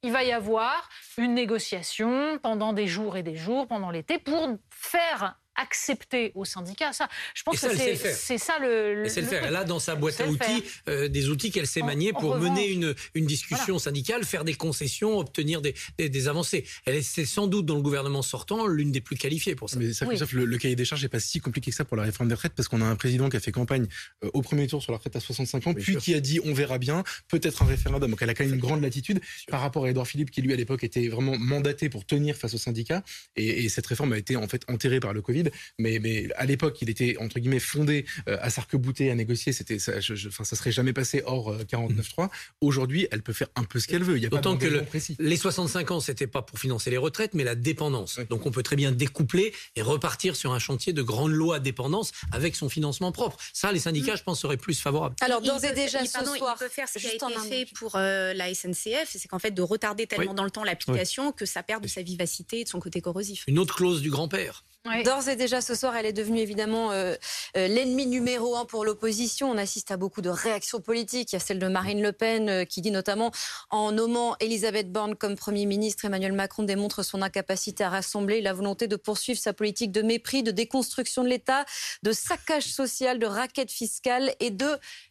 il 0.06 0.12
va 0.12 0.24
y 0.24 0.34
avoir 0.34 0.90
une 1.18 1.34
négociation 1.34 2.38
pendant 2.40 2.74
des 2.74 2.88
jours 2.88 3.16
et 3.16 3.24
des 3.24 3.38
jours, 3.38 3.68
pendant 3.68 3.90
l'été, 3.90 4.20
pour 4.20 4.58
faire 4.70 5.40
accepter 5.56 6.32
au 6.36 6.46
syndicat 6.46 6.94
ça. 6.94 7.08
Je 7.34 7.44
pense 7.44 7.60
que 7.60 7.68
c'est 7.76 8.38
ça 8.38 8.60
le. 8.60 8.96
le 8.96 9.04
le 9.04 9.10
faire. 9.10 9.46
Elle 9.46 9.56
a 9.56 9.64
dans 9.64 9.80
sa 9.80 9.96
boîte 9.96 10.20
à 10.22 10.28
outils 10.28 10.64
euh, 10.90 11.08
des 11.08 11.30
outils 11.30 11.52
qu'elle 11.52 11.68
sait 11.68 11.82
manier 11.82 12.14
pour 12.14 12.38
mener 12.38 12.70
une, 12.70 12.96
une 13.14 13.26
discussion 13.26 13.80
syndicale, 13.80 14.24
faire 14.24 14.44
des 14.44 14.54
concessions, 14.54 15.18
obtenir 15.20 15.62
des, 15.62 15.76
des, 15.98 16.28
avancées. 16.28 16.66
Elle 16.86 16.96
est 16.96 17.26
sans 17.26 17.48
doute 17.48 17.66
dans 17.66 17.76
le 17.76 17.82
gouvernement 17.82 18.22
sortant 18.22 18.68
l'une 18.68 18.92
des 18.92 19.02
plus 19.02 19.16
qualifiées 19.16 19.56
pour 19.56 19.70
ça. 19.70 19.78
Mais 19.80 19.94
ça, 19.94 20.06
le, 20.06 20.58
cahier 20.58 20.76
des 20.76 20.86
charges 20.86 21.04
n'est 21.04 21.10
pas 21.10 21.20
si 21.20 21.40
compliqué 21.40 21.72
que 21.72 21.78
ça 21.78 21.86
pour 21.86 21.98
la 21.98 22.04
réforme 22.04 22.30
des 22.30 22.36
retraites 22.36 22.54
parce 22.56 22.68
qu'on 22.68 22.82
a 22.82 22.86
un 22.86 22.96
président 22.96 23.30
qui 23.30 23.38
a 23.38 23.40
fait 23.40 23.52
campagne 23.52 23.88
euh, 24.24 24.30
au 24.34 24.42
premier 24.42 24.68
tour 24.68 24.82
sur 24.82 24.92
la 24.92 24.98
retraite 24.98 25.16
à 25.16 25.20
65 25.20 25.68
ans, 25.68 25.74
puis 25.74 25.98
qui 25.98 26.14
a 26.14 26.20
dit 26.20 26.40
on 26.44 26.54
verra 26.54 26.78
bien, 26.78 27.04
peut-être 27.28 27.62
un 27.64 27.66
référendum. 27.66 28.12
Donc 28.12 28.22
elle 28.22 28.30
a 28.30 28.34
quand 28.34 28.44
même 28.44 28.54
une 28.54 28.60
grande 28.60 28.82
latitude 28.82 29.22
par 29.48 29.62
rapport 29.62 29.86
à 29.86 29.90
Edouard 29.90 30.08
Philippe 30.08 30.32
qui 30.32 30.42
lui 30.42 30.54
à 30.54 30.56
l'époque 30.56 30.84
était 30.84 31.08
vraiment 31.08 31.38
mandaté 31.38 31.90
pour 31.90 32.06
tenir 32.06 32.36
face 32.36 32.54
aux 32.54 32.58
syndicats 32.58 33.04
et, 33.36 33.66
et 33.66 33.70
cette 33.70 33.88
réforme 33.88 34.14
a 34.14 34.18
été 34.18 34.36
en 34.36 34.48
fait 34.48 34.64
enterrée 34.70 35.00
par 35.00 35.14
le 35.14 35.22
Covid. 35.22 35.43
Mais, 35.80 36.00
mais 36.00 36.30
à 36.36 36.46
l'époque, 36.46 36.82
il 36.82 36.90
était 36.90 37.18
entre 37.20 37.40
guillemets 37.40 37.60
fondé 37.60 38.06
à 38.28 38.50
s'arc-bouter, 38.50 39.12
à 39.12 39.16
négocier. 39.16 39.54
C'était, 39.54 39.80
ça, 39.80 40.00
je, 40.00 40.28
enfin, 40.28 40.44
ça 40.44 40.56
serait 40.56 40.72
jamais 40.72 40.94
passé 40.94 41.24
hors 41.26 41.56
49.3. 41.64 42.30
Aujourd'hui, 42.62 43.08
elle 43.12 43.22
peut 43.22 43.34
faire 43.34 43.48
un 43.56 43.64
peu 43.64 43.80
ce 43.80 43.88
qu'elle 43.88 44.04
veut. 44.04 44.18
Il 44.18 44.24
y 44.24 44.28
a 44.28 44.34
Autant 44.34 44.58
que 44.58 44.84
les 45.20 45.38
65 45.38 45.92
ans, 45.92 46.00
c'était 46.00 46.28
pas 46.28 46.42
pour 46.42 46.60
financer 46.60 46.90
les 46.90 46.98
retraites, 46.98 47.34
mais 47.34 47.44
la 47.44 47.56
dépendance. 47.56 48.20
Donc 48.30 48.46
on 48.46 48.52
peut 48.52 48.64
très 48.64 48.76
bien 48.76 48.92
découpler 48.92 49.54
et 49.76 49.82
repartir 49.82 50.36
sur 50.36 50.54
un 50.54 50.60
chantier 50.60 50.94
de 50.94 51.02
grande 51.02 51.32
loi 51.32 51.60
dépendance 51.60 52.12
avec 52.32 52.56
son 52.56 52.70
financement 52.70 53.12
propre. 53.12 53.38
Ça, 53.54 53.72
les 53.72 53.80
syndicats, 53.80 54.14
mm. 54.14 54.18
je 54.18 54.24
pense, 54.24 54.42
seraient 54.42 54.58
plus 54.58 54.80
favorables. 54.80 55.16
Alors 55.22 55.42
d'ores 55.42 55.64
et 55.64 55.74
déjà, 55.74 56.06
ce 56.06 56.12
soir, 56.12 56.56
il 56.58 56.64
peut 56.64 56.70
faire 56.70 56.88
ce 56.90 57.00
qui 57.00 57.08
a 57.08 57.14
été 57.14 57.26
fait 57.50 57.68
pour 57.76 57.96
euh, 57.96 58.34
la 58.34 58.54
SNCF, 58.54 59.10
c'est 59.10 59.28
qu'en 59.28 59.40
fait 59.40 59.52
de 59.52 59.62
retarder 59.62 60.08
tellement 60.08 60.34
dans 60.34 60.44
le 60.44 60.52
temps 60.52 60.64
l'application 60.64 61.32
que 61.32 61.46
ça 61.46 61.64
perd 61.64 61.84
de 61.84 61.88
sa 61.88 62.02
vivacité 62.02 62.62
et 62.62 62.64
de 62.64 62.70
son 62.70 62.80
côté 62.80 63.02
corrosif. 63.02 63.44
Une 63.48 63.60
autre 63.60 63.76
clause 63.76 64.02
du 64.02 64.10
grand-père. 64.10 64.64
D'ores 65.06 65.30
et 65.30 65.38
déjà, 65.38 65.62
ce 65.62 65.76
soir, 65.76 65.96
elle 65.96 66.06
est 66.06 66.12
devenue 66.12 66.42
évidemment 66.42 66.92
euh, 66.92 67.16
euh, 67.56 67.68
l'ennemi 67.70 68.06
numéro 68.06 68.58
un 68.58 68.66
pour 68.66 68.84
l'opposition. 68.84 69.50
On 69.50 69.58
assiste 69.58 69.92
à 69.92 69.98
beaucoup 69.98 70.22
de 70.22 70.28
réactions 70.30 70.82
politiques. 70.82 71.32
Il 71.32 71.36
y 71.36 71.38
a 71.38 71.40
celle 71.40 71.60
de 71.60 71.68
Marine 71.70 72.02
Le 72.02 72.12
Pen 72.12 72.50
euh, 72.50 72.66
qui 72.66 72.82
dit 72.82 72.92
notamment 72.92 73.32
en 73.70 73.94
nommant 73.94 74.36
Elisabeth 74.42 74.92
Borne 74.92 75.16
comme 75.16 75.38
Premier 75.38 75.66
ministre, 75.66 76.04
Emmanuel 76.04 76.34
Macron 76.34 76.64
démontre 76.64 77.02
son 77.02 77.22
incapacité 77.22 77.86
à 77.86 77.90
rassembler, 77.90 78.42
la 78.42 78.52
volonté 78.52 78.90
de 78.90 78.98
poursuivre 78.98 79.40
sa 79.40 79.54
politique 79.54 79.94
de 79.94 80.02
mépris, 80.02 80.44
de 80.44 80.52
déconstruction 80.52 81.24
de 81.24 81.30
l'État, 81.30 81.64
de 82.04 82.12
saccage 82.12 82.66
social, 82.66 83.20
de 83.20 83.26
raquette 83.26 83.72
fiscale 83.72 84.36
et 84.42 84.52
de 84.52 84.68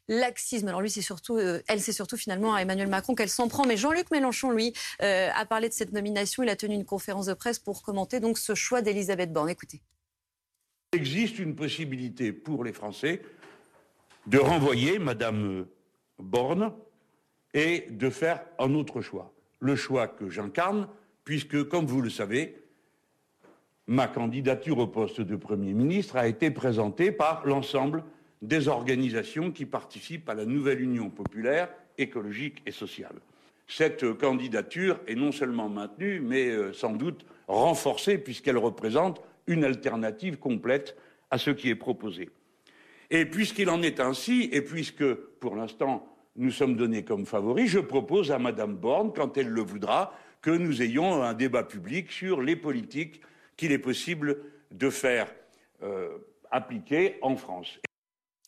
laxisme. 0.08 0.68
Alors 0.68 0.80
lui, 0.80 0.90
c'est 0.90 1.02
surtout, 1.02 1.38
elle, 1.38 1.80
c'est 1.80 1.92
surtout 1.92 2.16
finalement 2.16 2.54
à 2.54 2.60
Emmanuel 2.60 2.88
Macron 2.88 3.14
qu'elle 3.14 3.28
s'en 3.28 3.48
prend. 3.48 3.66
Mais 3.66 3.76
Jean-Luc 3.76 4.10
Mélenchon, 4.10 4.50
lui, 4.50 4.72
a 5.00 5.46
parlé 5.46 5.68
de 5.68 5.74
cette 5.74 5.92
nomination. 5.92 6.42
Il 6.42 6.48
a 6.48 6.56
tenu 6.56 6.74
une 6.74 6.84
conférence 6.84 7.26
de 7.26 7.34
presse 7.34 7.58
pour 7.58 7.82
commenter 7.82 8.20
donc 8.20 8.38
ce 8.38 8.54
choix 8.54 8.82
d'Elisabeth 8.82 9.32
Borne. 9.32 9.52
Il 10.94 10.98
existe 10.98 11.38
une 11.38 11.54
possibilité 11.54 12.32
pour 12.32 12.64
les 12.64 12.72
Français 12.72 13.22
de 14.26 14.38
renvoyer 14.38 14.98
Madame 14.98 15.66
Borne 16.18 16.72
et 17.54 17.86
de 17.90 18.10
faire 18.10 18.42
un 18.58 18.74
autre 18.74 19.00
choix. 19.00 19.32
Le 19.58 19.76
choix 19.76 20.08
que 20.08 20.28
j'incarne, 20.28 20.88
puisque, 21.24 21.64
comme 21.68 21.86
vous 21.86 22.00
le 22.00 22.10
savez, 22.10 22.62
ma 23.86 24.06
candidature 24.06 24.78
au 24.78 24.86
poste 24.86 25.20
de 25.20 25.36
Premier 25.36 25.72
ministre 25.72 26.16
a 26.16 26.28
été 26.28 26.50
présentée 26.50 27.10
par 27.12 27.46
l'ensemble 27.46 28.04
des 28.42 28.68
organisations 28.68 29.52
qui 29.52 29.64
participent 29.64 30.28
à 30.28 30.34
la 30.34 30.44
nouvelle 30.44 30.80
Union 30.80 31.08
populaire, 31.08 31.68
écologique 31.96 32.60
et 32.66 32.72
sociale. 32.72 33.14
Cette 33.68 34.12
candidature 34.14 35.00
est 35.06 35.14
non 35.14 35.32
seulement 35.32 35.68
maintenue, 35.68 36.20
mais 36.20 36.48
euh, 36.48 36.72
sans 36.72 36.92
doute 36.92 37.24
renforcée, 37.46 38.18
puisqu'elle 38.18 38.58
représente 38.58 39.22
une 39.46 39.64
alternative 39.64 40.38
complète 40.38 40.96
à 41.30 41.38
ce 41.38 41.50
qui 41.50 41.70
est 41.70 41.76
proposé. 41.76 42.30
Et 43.10 43.24
puisqu'il 43.24 43.70
en 43.70 43.82
est 43.82 44.00
ainsi, 44.00 44.48
et 44.52 44.62
puisque 44.62 45.14
pour 45.14 45.54
l'instant 45.54 46.06
nous 46.36 46.50
sommes 46.50 46.76
donnés 46.76 47.04
comme 47.04 47.26
favoris, 47.26 47.70
je 47.70 47.78
propose 47.78 48.32
à 48.32 48.38
Madame 48.38 48.74
Borne, 48.74 49.12
quand 49.14 49.36
elle 49.36 49.48
le 49.48 49.60
voudra, 49.60 50.14
que 50.40 50.50
nous 50.50 50.82
ayons 50.82 51.22
un 51.22 51.34
débat 51.34 51.62
public 51.62 52.10
sur 52.10 52.42
les 52.42 52.56
politiques 52.56 53.20
qu'il 53.56 53.70
est 53.70 53.78
possible 53.78 54.38
de 54.72 54.90
faire 54.90 55.32
euh, 55.82 56.08
appliquer 56.50 57.18
en 57.22 57.36
France. 57.36 57.78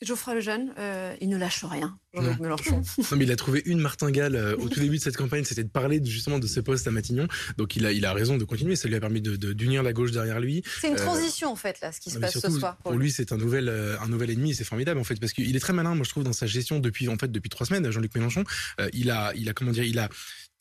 Geoffroy 0.03 0.35
Lejeune, 0.35 0.75
euh, 0.79 1.15
il 1.21 1.29
ne 1.29 1.37
lâche 1.37 1.65
rien, 1.65 1.99
Jean-Luc 2.13 2.41
Mélenchon. 2.41 2.83
Non, 2.99 3.17
mais 3.17 3.25
il 3.25 3.33
a 3.33 3.37
trouvé 3.37 3.63
une 3.67 3.81
martingale 3.81 4.35
euh, 4.35 4.57
au 4.57 4.69
tout 4.69 4.81
début 4.81 4.99
de 4.99 5.03
cette 5.03 5.17
campagne, 5.17 5.45
c'était 5.45 5.63
de 5.63 5.69
parler 5.69 6.01
justement 6.05 6.39
de 6.39 6.47
ce 6.47 6.61
poste 6.61 6.87
à 6.89 6.91
Matignon. 6.91 7.29
Donc 7.59 7.77
il 7.77 7.87
a, 7.87 7.93
il 7.93 8.05
a 8.05 8.13
raison 8.13 8.37
de 8.37 8.45
continuer, 8.45 8.77
ça 8.77 8.89
lui 8.89 8.97
a 8.97 9.01
permis 9.01 9.21
d'unir 9.21 9.39
de, 9.39 9.53
d'unir 9.53 9.83
la 9.83 9.93
gauche 9.93 10.11
derrière 10.11 10.41
lui. 10.41 10.63
C'est 10.81 10.89
une 10.89 10.95
euh, 10.95 10.99
transition 10.99 11.51
en 11.51 11.57
fait, 11.57 11.81
là, 11.81 11.93
ce 11.93 12.01
qui 12.01 12.11
se 12.11 12.19
passe 12.19 12.39
ce 12.39 12.51
soir. 12.51 12.77
Pour, 12.79 12.93
lui, 12.93 13.11
c'est 13.11 13.33
un 13.33 13.37
nouvel, 13.37 13.69
un 13.69 14.09
nouvel 14.09 14.31
ennemi, 14.31 14.55
c'est 14.55 14.65
formidable 14.65 15.01
en 15.01 15.05
fait, 15.05 15.19
parce 15.21 15.33
qu'il 15.33 15.55
est 15.55 15.61
très 15.61 15.73
malin, 15.73 15.95
moi 15.95 16.05
je 16.05 16.11
trouve, 16.11 16.25
dans 16.25 16.33
sa 16.33 16.47
gestion 16.47 16.81
depuis, 16.81 17.09
en 17.09 17.17
fait, 17.17 17.31
depuis 17.31 17.49
trois 17.49 17.67
semaines, 17.67 17.89
Jean-Luc 17.91 18.15
Mélenchon. 18.15 18.45
il, 18.93 19.11
a, 19.11 19.33
il 19.37 19.49
a, 19.49 19.53
comment 19.53 19.71
dire, 19.73 19.85
il 19.85 19.99
a 19.99 20.09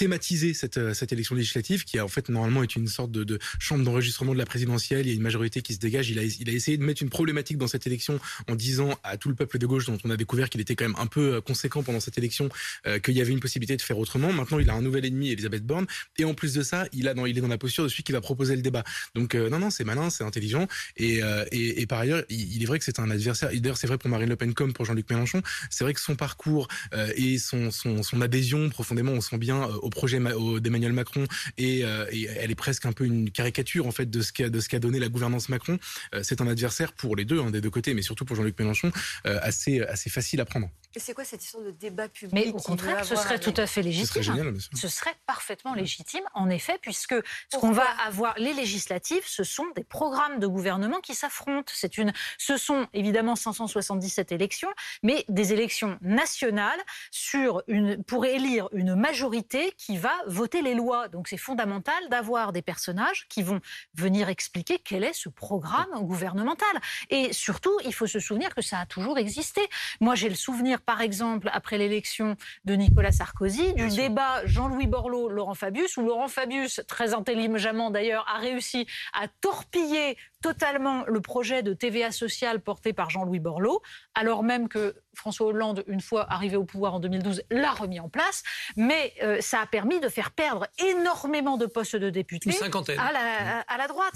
thématiser 0.03 0.53
cette, 0.53 0.77
euh, 0.77 0.93
cette 0.93 1.13
élection 1.13 1.33
législative 1.33 1.85
qui 1.85 1.97
en 1.97 2.09
fait 2.09 2.27
normalement 2.27 2.61
est 2.61 2.75
une 2.75 2.87
sorte 2.87 3.09
de, 3.11 3.39
chambre 3.57 3.85
d'enregistrement 3.85 4.33
de 4.33 4.37
la 4.37 4.45
présidentielle. 4.45 5.05
Il 5.05 5.09
y 5.09 5.11
a 5.13 5.15
une 5.15 5.21
majorité 5.21 5.61
qui 5.61 5.73
se 5.73 5.79
dégage. 5.79 6.09
Il 6.09 6.19
a, 6.19 6.23
il 6.23 6.49
a 6.49 6.51
essayé 6.51 6.75
de 6.77 6.83
mettre 6.83 7.01
une 7.01 7.09
problématique 7.09 7.57
dans 7.57 7.67
cette 7.67 7.87
élection 7.87 8.19
en 8.49 8.55
disant 8.55 8.99
à 9.03 9.15
tout 9.15 9.29
le 9.29 9.35
peuple 9.35 9.59
de 9.59 9.65
gauche 9.65 9.85
dont 9.85 9.97
on 10.03 10.09
a 10.09 10.17
découvert 10.17 10.49
qu'il 10.49 10.59
était 10.59 10.75
quand 10.75 10.83
même 10.83 10.97
un 10.99 11.07
peu 11.07 11.35
euh, 11.35 11.41
conséquent 11.41 11.83
pendant 11.83 12.01
cette 12.01 12.17
élection 12.17 12.49
euh, 12.85 12.99
qu'il 12.99 13.13
y 13.13 13.21
avait 13.21 13.31
une 13.31 13.39
possibilité 13.39 13.77
de 13.77 13.81
faire 13.81 13.97
autrement. 13.97 14.33
Maintenant, 14.33 14.59
il 14.59 14.69
a 14.69 14.73
un 14.73 14.81
nouvel 14.81 15.05
ennemi, 15.05 15.29
Elisabeth 15.31 15.65
Borne, 15.65 15.85
et 16.17 16.25
en 16.25 16.33
plus 16.33 16.53
de 16.53 16.63
ça, 16.63 16.85
il 16.91 17.07
a 17.07 17.13
il 17.25 17.37
est 17.37 17.41
dans 17.41 17.47
la 17.47 17.57
posture 17.57 17.85
de 17.85 17.89
celui 17.89 18.03
qui 18.03 18.11
va 18.11 18.19
proposer 18.19 18.57
le 18.57 18.61
débat. 18.61 18.83
Donc 19.15 19.35
non, 19.35 19.59
non, 19.59 19.69
c'est 19.69 19.85
malin, 19.85 20.09
c'est 20.09 20.25
intelligent, 20.25 20.67
et, 20.97 21.21
et, 21.51 21.85
par 21.85 21.99
ailleurs, 21.99 22.23
il, 22.27 22.61
est 22.61 22.65
vrai 22.65 22.79
que 22.79 22.85
c'est 22.85 22.99
un 22.99 23.09
adversaire. 23.09 23.49
D'ailleurs, 23.53 23.77
c'est 23.77 23.87
vrai 23.87 23.97
pour 23.97 24.09
Marine 24.09 24.27
Le 24.27 24.35
Pen 24.35 24.53
comme 24.53 24.73
pour 24.73 24.83
Jean-Luc 24.83 25.09
Mélenchon. 25.09 25.41
C'est 25.69 25.83
vrai 25.83 25.93
que 25.93 26.01
son 26.01 26.15
parcours 26.15 26.67
et 27.15 27.37
son, 27.37 27.71
son, 27.71 28.03
son 28.03 28.21
adhésion 28.21 28.69
profondément, 28.69 29.11
on 29.13 29.21
sent 29.21 29.37
bien 29.37 29.63
au 29.63 29.89
projet 29.93 30.19
d'Emmanuel 30.19 30.93
Macron 30.93 31.25
euh, 31.59 32.05
et, 32.11 32.25
elle 32.25 32.51
est 32.51 32.55
presque 32.55 32.85
un 32.85 32.91
peu 32.91 33.05
une 33.05 33.31
caricature 33.31 33.87
en 33.87 33.91
fait 33.91 34.09
de 34.09 34.21
ce 34.21 34.31
qu'a 34.33 34.79
donné 34.79 34.99
la 34.99 35.09
gouvernance 35.09 35.49
Macron. 35.49 35.79
Euh, 36.13 36.21
c'est 36.23 36.41
un 36.41 36.47
adversaire 36.47 36.93
pour 36.93 37.15
les 37.15 37.25
deux, 37.25 37.39
hein, 37.39 37.51
des 37.51 37.61
deux 37.61 37.69
côtés, 37.69 37.93
mais 37.93 38.01
surtout 38.01 38.25
pour 38.25 38.35
Jean-Luc 38.35 38.57
Mélenchon, 38.59 38.91
euh, 39.25 39.39
assez 39.41 40.09
facile 40.09 40.41
à 40.41 40.45
prendre. 40.45 40.69
Et 40.95 40.99
c'est 40.99 41.13
quoi 41.13 41.23
cette 41.23 41.43
histoire 41.43 41.63
de 41.63 41.71
débat 41.71 42.07
public 42.07 42.33
Mais 42.33 42.51
au 42.51 42.57
contraire, 42.57 43.03
ce 43.03 43.15
serait 43.15 43.39
tout 43.39 43.53
à 43.57 43.65
fait 43.65 43.81
légitime. 43.81 44.05
Ce 44.05 44.13
serait, 44.13 44.23
génial, 44.23 44.53
ce 44.73 44.87
serait 44.87 45.15
parfaitement 45.25 45.73
légitime, 45.73 46.23
en 46.35 46.49
effet, 46.49 46.77
puisque 46.81 47.15
ce 47.51 47.57
qu'on 47.57 47.71
va 47.71 47.87
avoir, 48.05 48.35
les 48.37 48.53
législatives, 48.53 49.23
ce 49.25 49.43
sont 49.43 49.65
des 49.75 49.83
programmes 49.83 50.39
de 50.39 50.45
gouvernement 50.45 50.99
qui 50.99 51.15
s'affrontent. 51.15 51.71
C'est 51.75 51.97
une, 51.97 52.13
ce 52.37 52.57
sont 52.57 52.87
évidemment 52.93 53.35
577 53.35 54.31
élections, 54.31 54.69
mais 55.01 55.25
des 55.29 55.51
élections 55.53 55.97
nationales 56.01 56.79
sur 57.09 57.63
une, 57.67 58.03
pour 58.03 58.25
élire 58.25 58.69
une 58.73 58.95
majorité 58.95 59.73
qui 59.77 59.97
va 59.97 60.13
voter 60.27 60.61
les 60.61 60.75
lois. 60.75 61.07
Donc 61.07 61.27
c'est 61.27 61.37
fondamental 61.37 62.09
d'avoir 62.09 62.53
des 62.53 62.61
personnages 62.61 63.27
qui 63.29 63.41
vont 63.41 63.61
venir 63.95 64.29
expliquer 64.29 64.79
quel 64.79 65.03
est 65.03 65.13
ce 65.13 65.29
programme 65.29 65.89
gouvernemental. 66.01 66.79
Et 67.09 67.33
surtout, 67.33 67.75
il 67.83 67.93
faut 67.93 68.07
se 68.07 68.19
souvenir 68.19 68.53
que 68.53 68.61
ça 68.61 68.79
a 68.79 68.85
toujours 68.85 69.17
existé. 69.17 69.61
Moi, 69.99 70.15
j'ai 70.15 70.29
le 70.29 70.35
souvenir 70.35 70.81
par 70.85 71.01
exemple, 71.01 71.49
après 71.51 71.77
l'élection 71.77 72.35
de 72.65 72.73
Nicolas 72.73 73.11
Sarkozy, 73.11 73.73
du 73.73 73.87
débat 73.89 74.45
Jean-Louis 74.45 74.87
Borloo-Laurent 74.87 75.55
Fabius, 75.55 75.97
où 75.97 76.01
Laurent 76.01 76.27
Fabius, 76.27 76.81
très 76.87 77.13
intelligemment 77.13 77.91
d'ailleurs, 77.91 78.25
a 78.33 78.39
réussi 78.39 78.87
à 79.13 79.27
torpiller 79.41 80.17
totalement 80.43 81.05
le 81.07 81.21
projet 81.21 81.63
de 81.63 81.73
TVA 81.73 82.11
sociale 82.11 82.59
porté 82.59 82.91
par 82.91 83.09
Jean-Louis 83.09 83.39
Borloo, 83.39 83.81
alors 84.13 84.43
même 84.43 84.67
que 84.67 84.93
François 85.15 85.47
Hollande, 85.47 85.85
une 85.87 86.01
fois 86.01 86.25
arrivé 86.29 86.57
au 86.57 86.65
pouvoir 86.65 86.95
en 86.95 86.99
2012, 86.99 87.43
l'a 87.49 87.71
remis 87.71 88.01
en 88.01 88.09
place. 88.09 88.43
Mais 88.75 89.13
euh, 89.23 89.39
ça 89.39 89.61
a 89.61 89.65
permis 89.65 90.01
de 90.01 90.09
faire 90.09 90.31
perdre 90.31 90.67
énormément 90.79 91.55
de 91.55 91.65
postes 91.65 91.95
de 91.95 92.09
députés 92.09 92.51
à 92.97 93.11
la, 93.13 93.59
à 93.61 93.77
la 93.77 93.87
droite. 93.87 94.13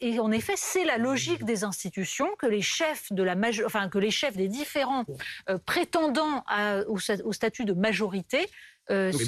et, 0.00 0.14
et, 0.14 0.20
en 0.20 0.30
effet, 0.30 0.54
c'est 0.56 0.84
la 0.84 0.98
logique 0.98 1.44
des 1.44 1.64
institutions 1.64 2.28
que 2.38 2.46
les 2.46 2.62
chefs 2.62 3.10
de 3.12 3.22
la 3.22 3.34
enfin 3.64 3.88
que 3.88 3.98
les 3.98 4.10
chefs 4.10 4.36
des 4.36 4.48
différents 4.48 5.04
euh, 5.48 5.56
prétendants 5.64 6.44
au, 6.86 6.98
au 7.24 7.32
statut 7.32 7.64
de 7.64 7.72
majorité 7.72 8.46
euh, 8.90 9.12
il 9.14 9.26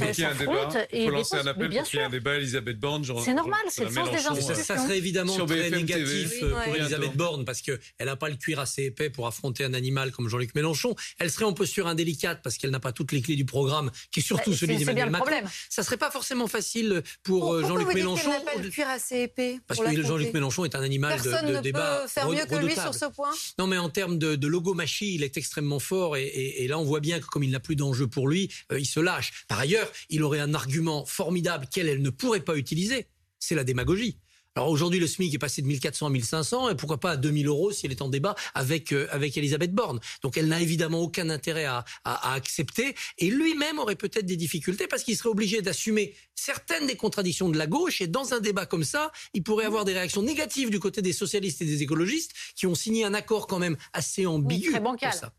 faut 1.05 1.11
lancer 1.11 1.37
un 1.37 1.47
appel 1.47 1.71
pour 1.71 1.83
qu'il 1.85 1.99
y 1.99 2.03
ait 2.03 2.07
un 2.07 2.11
débat 2.11 2.35
Elisabeth 2.35 2.79
Borne. 2.79 3.05
C'est 3.25 3.35
normal, 3.35 3.61
c'est 3.69 3.85
le 3.85 3.91
sens 3.91 4.11
des 4.11 4.27
institutions. 4.27 4.65
Ça, 4.65 4.79
serait 4.79 4.99
évidemment 4.99 5.47
très 5.47 5.71
négatif 5.71 6.33
euh, 6.43 6.51
pour 6.65 6.75
Elisabeth 6.75 7.17
Borne 7.17 7.45
parce 7.45 7.63
qu'elle 7.63 7.79
n'a 8.01 8.17
pas 8.17 8.29
le 8.29 8.37
cuir 8.37 8.59
assez 8.59 8.85
épais 8.85 9.11
pour 9.11 9.29
affronter 9.29 9.65
un 9.65 9.73
animal 9.73 10.11
comme 10.11 10.29
Jean-Luc 10.29 10.55
Mélenchon. 10.57 10.97
Elle 11.21 11.31
serait 11.31 11.45
en 11.45 11.53
posture 11.53 11.87
indélicate 11.87 12.41
parce 12.43 12.59
qu'elle 12.59 12.73
n'a 12.73 12.81
pas 12.81 12.93
toutes 12.93 13.13
les 13.13 13.23
clés 13.23 13.37
du 13.37 13.45
programme, 13.45 13.93
qui 14.11 14.21
est 14.21 14.23
surtout 14.25 14.51
bah, 14.51 14.57
celui 14.57 14.77
d'Emmanuel 14.77 15.11
Macron. 15.11 15.27
Problème. 15.27 15.51
Ça 15.71 15.85
serait 15.85 15.97
pas 15.97 16.11
forcément 16.11 16.49
facile 16.49 17.03
pour 17.23 17.55
euh, 17.55 17.63
Jean-Luc 17.63 17.95
Mélenchon. 17.95 18.31
Pourquoi 18.31 18.53
pas 18.55 18.61
le 18.61 18.69
cuir 18.69 18.89
assez 18.89 19.23
épais 19.23 19.61
Parce 19.69 19.81
que 19.81 20.03
Jean-Luc 20.03 20.35
Mélenchon 20.35 20.65
est 20.65 20.75
un 20.75 20.83
animal 20.83 21.21
de, 21.21 21.25
débat. 21.25 21.41
Personne 21.41 21.55
ne 21.55 22.03
peut 22.03 22.09
faire 22.09 22.29
mieux 22.29 22.47
que 22.47 22.67
lui 22.67 22.75
sur 22.75 22.95
ce 22.95 23.07
point. 23.07 23.31
Non, 23.59 23.69
mais 23.69 23.79
en 23.79 23.89
termes 23.89 24.19
de, 24.19 24.47
logomachie, 24.47 25.15
il 25.15 25.23
est 25.23 25.37
extrêmement 25.37 25.79
fort 25.79 26.17
et, 26.17 26.67
là 26.69 26.79
on 26.79 26.85
voit 26.85 27.01
bien 27.01 27.21
que 27.21 27.27
comme 27.27 27.45
il 27.45 27.51
n'a 27.51 27.61
plus 27.61 27.77
d'enjeu 27.77 28.07
pour 28.09 28.27
lui, 28.29 28.51
il 28.77 28.87
se 28.87 29.01
lâche. 29.01 29.44
Par 29.49 29.61
ailleurs, 29.61 29.91
il 30.11 30.23
aurait 30.23 30.41
un 30.41 30.55
argument 30.55 31.05
formidable 31.05 31.67
qu'elle 31.71 31.89
elle 31.89 32.03
ne 32.03 32.11
pourrait 32.11 32.41
pas 32.41 32.57
utiliser, 32.57 33.07
c'est 33.39 33.55
la 33.55 33.65
démagogie. 33.65 34.19
Alors 34.57 34.71
aujourd'hui, 34.71 35.01
le 35.01 35.09
SMIC 35.09 35.35
est 35.35 35.39
passé 35.39 35.63
de 35.63 35.67
1400 35.67 36.07
à 36.07 36.11
1500 36.11 36.69
et 36.71 36.75
pourquoi 36.77 37.01
pas 37.01 37.13
à 37.13 37.17
2000 37.17 37.49
euros 37.49 37.73
si 37.73 37.87
elle 37.87 37.93
est 37.93 38.03
en 38.03 38.09
débat 38.09 38.37
avec 38.55 38.93
euh, 38.93 39.09
avec 39.11 39.37
Elisabeth 39.37 39.73
Borne. 39.73 39.99
Donc 40.23 40.37
elle 40.37 40.47
n'a 40.47 40.61
évidemment 40.61 41.01
aucun 41.01 41.29
intérêt 41.29 41.65
à, 41.65 41.85
à, 42.05 42.35
accepter 42.35 42.95
et 43.19 43.31
lui-même 43.31 43.81
aurait 43.81 43.97
peut-être 43.97 44.27
des 44.27 44.37
difficultés 44.37 44.87
parce 44.87 45.03
qu'il 45.03 45.17
serait 45.17 45.31
obligé 45.31 45.61
d'assumer 45.61 46.15
certaines 46.37 46.87
des 46.87 46.95
contradictions 46.95 47.49
de 47.49 47.59
la 47.59 47.67
gauche 47.67 48.01
et 48.01 48.07
dans 48.07 48.33
un 48.33 48.39
débat 48.39 48.65
comme 48.65 48.85
ça, 48.85 49.11
il 49.33 49.43
pourrait 49.43 49.65
avoir 49.65 49.85
des 49.85 49.93
réactions 49.93 50.23
négatives 50.23 50.71
du 50.71 50.79
côté 50.79 51.03
des 51.03 51.13
socialistes 51.13 51.61
et 51.61 51.67
des 51.67 51.83
écologistes 51.83 52.33
qui 52.55 52.69
ont 52.69 52.77
signé 52.77 53.05
un 53.05 53.15
accord 53.15 53.49
quand 53.49 53.59
même 53.59 53.77
assez 53.93 54.25
ambigu. 54.25 54.71
très 54.71 54.81
bancal. 54.81 55.33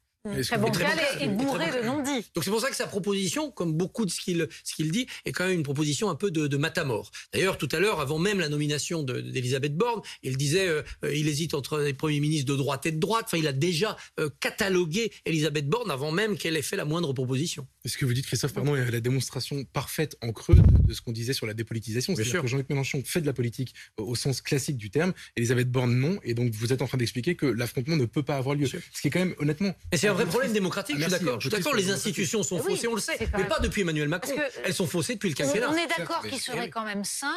Très 0.43 0.57
bancal 0.57 0.99
et, 1.21 1.27
bourré 1.27 1.67
de 1.67 1.85
non-dits. 1.85 2.25
Donc 2.33 2.43
c'est 2.43 2.49
pour 2.49 2.61
ça 2.61 2.69
que 2.69 2.75
sa 2.75 2.87
proposition, 2.87 3.51
comme 3.51 3.73
beaucoup 3.73 4.05
de 4.05 4.11
ce 4.11 4.19
qu'il 4.19 4.47
ce 4.63 4.73
qu'il 4.73 4.91
dit, 4.91 5.07
est 5.25 5.31
quand 5.31 5.45
même 5.45 5.55
une 5.55 5.63
proposition 5.63 6.09
un 6.09 6.15
peu 6.15 6.31
de, 6.31 6.47
de 6.47 6.57
matamor. 6.57 7.11
D'ailleurs, 7.33 7.57
tout 7.57 7.69
à 7.71 7.79
l'heure, 7.79 7.99
avant 7.99 8.17
même 8.17 8.39
la 8.39 8.49
nomination 8.49 9.03
d'Elisabeth 9.03 9.75
Borne, 9.75 10.01
il 10.23 10.37
disait 10.37 10.67
euh, 10.67 10.81
il 11.13 11.27
hésite 11.27 11.53
entre 11.53 11.79
les 11.79 11.93
premiers 11.93 12.19
ministres 12.19 12.51
de 12.51 12.57
droite 12.57 12.85
et 12.85 12.91
de 12.91 12.99
droite. 12.99 13.25
Enfin, 13.27 13.37
il 13.37 13.47
a 13.47 13.53
déjà 13.53 13.97
euh, 14.19 14.29
catalogué 14.39 15.11
Elisabeth 15.25 15.67
Borne 15.67 15.91
avant 15.91 16.11
même 16.11 16.37
qu'elle 16.37 16.57
ait 16.57 16.61
fait 16.61 16.75
la 16.75 16.85
moindre 16.85 17.13
proposition. 17.13 17.67
Ce 17.85 17.97
que 17.97 18.05
vous 18.05 18.13
dites, 18.13 18.25
Christophe, 18.25 18.53
pardon, 18.53 18.75
est 18.75 18.89
la 18.89 18.99
démonstration 18.99 19.63
parfaite 19.65 20.17
en 20.21 20.31
creux 20.31 20.55
de, 20.55 20.93
ce 20.93 21.01
qu'on 21.01 21.11
disait 21.11 21.33
sur 21.33 21.45
la 21.45 21.53
dépolitisation? 21.53 22.15
C'est-à-dire 22.15 22.41
que 22.41 22.47
Jean-Luc 22.47 22.69
Mélenchon 22.69 23.03
fait 23.05 23.21
de 23.21 23.27
la 23.27 23.33
politique 23.33 23.73
au 23.97 24.15
sens 24.15 24.41
classique 24.41 24.77
du 24.77 24.89
terme, 24.89 25.13
Elisabeth 25.35 25.69
Borne 25.71 25.95
non, 25.95 26.19
et 26.23 26.33
donc 26.33 26.51
vous 26.53 26.73
êtes 26.73 26.81
en 26.81 26.87
train 26.87 26.97
d'expliquer 26.97 27.35
que 27.35 27.45
l'affrontement 27.45 27.95
ne 27.95 28.05
peut 28.05 28.23
pas 28.23 28.37
avoir 28.37 28.55
lieu. 28.55 28.67
Ce 28.67 29.01
qui 29.01 29.07
est 29.07 29.11
quand 29.11 29.19
même 29.19 29.35
honnêtement. 29.39 29.75
Un 30.15 30.23
vrai 30.23 30.25
problème 30.25 30.53
démocratique. 30.53 30.95
je 30.97 31.01
suis 31.01 31.11
d'accord. 31.11 31.41
Je 31.41 31.49
suis 31.49 31.57
d'accord. 31.57 31.75
Les 31.75 31.91
institutions 31.91 32.43
sont 32.43 32.59
faussées, 32.59 32.87
on 32.87 32.95
le 32.95 33.01
sait, 33.01 33.17
mais 33.37 33.45
pas 33.45 33.59
depuis 33.59 33.81
Emmanuel 33.81 34.07
Macron. 34.07 34.33
Elles 34.63 34.73
sont 34.73 34.87
faussées 34.87 35.15
depuis 35.15 35.29
le 35.29 35.35
quinquennat. 35.35 35.69
On 35.69 35.75
est 35.75 35.87
d'accord 35.97 36.21
qu'il 36.21 36.39
serait 36.39 36.69
quand 36.69 36.85
même 36.85 37.03
sain 37.03 37.35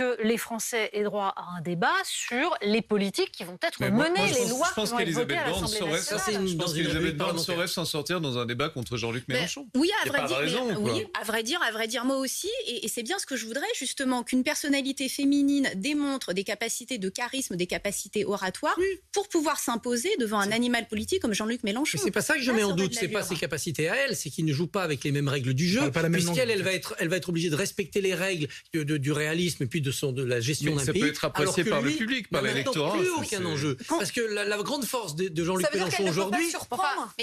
que 0.00 0.22
les 0.22 0.38
Français 0.38 0.88
aient 0.94 1.02
droit 1.02 1.34
à 1.36 1.58
un 1.58 1.60
débat 1.60 1.92
sur 2.04 2.56
les 2.62 2.80
politiques 2.80 3.32
qui 3.32 3.44
vont 3.44 3.58
être 3.62 3.80
menées, 3.82 4.32
les 4.32 4.48
lois 4.48 4.66
qui 4.74 4.86
vont 4.86 4.98
être 4.98 5.10
votées 5.10 5.36
à 5.36 5.50
l'Assemblée 5.50 5.90
nationale. 5.90 6.48
Je 6.48 6.56
pense 6.56 6.72
qu'Elisabeth 6.72 7.16
Borne 7.18 7.38
saurait 7.38 7.66
s'en 7.66 7.84
sortir 7.84 8.22
dans 8.22 8.38
un 8.38 8.46
débat 8.46 8.70
contre 8.70 8.96
Jean-Luc 8.96 9.28
Mélenchon. 9.28 9.68
oui, 9.76 9.90
à 10.02 10.08
vrai, 10.08 10.26
dire, 10.26 10.62
oui, 10.78 11.04
à 11.20 11.24
vrai 11.24 11.42
dire, 11.42 11.60
à 11.62 11.70
vrai 11.70 11.86
dire, 11.86 12.06
moi 12.06 12.16
aussi, 12.16 12.48
et, 12.66 12.88
c'est 12.88 13.02
bien 13.02 13.18
ce 13.18 13.26
que 13.26 13.36
je 13.36 13.44
voudrais 13.44 13.66
justement 13.78 14.22
qu'une 14.22 14.42
personnalité 14.42 15.10
féminine 15.10 15.68
démontre 15.74 16.32
des 16.32 16.44
capacités 16.44 16.96
de 16.96 17.10
charisme, 17.10 17.56
des 17.56 17.66
capacités 17.66 18.24
oratoires 18.24 18.78
pour 19.12 19.28
pouvoir 19.28 19.58
s'imposer 19.60 20.10
devant 20.18 20.40
un 20.40 20.50
animal 20.50 20.88
politique 20.88 21.20
comme 21.20 21.34
Jean-Luc 21.34 21.62
Mélenchon. 21.62 21.98
C'est 22.02 22.10
pas 22.10 22.22
ça 22.22 22.36
que 22.36 22.42
je 22.42 22.52
mets 22.52 22.64
en 22.64 22.74
doute. 22.74 22.94
C'est 22.94 23.08
pas 23.08 23.22
ses 23.22 23.36
capacités 23.36 23.90
à 23.90 23.96
elle, 23.96 24.16
c'est 24.16 24.30
qu'il 24.30 24.46
ne 24.46 24.52
joue 24.54 24.66
pas 24.66 24.82
avec 24.82 25.04
les 25.04 25.12
mêmes 25.12 25.28
règles 25.28 25.52
du 25.52 25.68
jeu, 25.68 25.90
puisqu'elle, 25.90 26.50
elle 26.50 26.62
va 26.62 26.72
être, 26.72 26.94
elle 26.98 27.08
va 27.08 27.18
être 27.18 27.28
obligée 27.28 27.50
de 27.50 27.56
respecter 27.56 28.00
les 28.00 28.14
règles 28.14 28.48
du 28.72 29.12
réalisme 29.12 29.64
et 29.64 29.66
puis 29.66 29.82
de 29.82 29.89
de, 30.12 30.24
la 30.24 30.40
gestion 30.40 30.74
d'un 30.74 30.84
pays. 30.84 30.86
Ça 30.86 30.92
peut 30.92 31.08
être 31.08 31.24
apprécié 31.24 31.64
par 31.64 31.80
le 31.80 31.90
public, 31.90 32.28
par 32.30 32.42
l'électorat. 32.42 32.96
plus 32.96 33.10
aucun 33.10 33.44
enjeu. 33.44 33.76
Parce 33.88 34.12
que 34.12 34.20
la, 34.20 34.56
grande 34.58 34.84
force 34.84 35.14
de, 35.16 35.44
Jean-Luc 35.44 35.72
Mélenchon 35.72 36.08
aujourd'hui, 36.08 36.52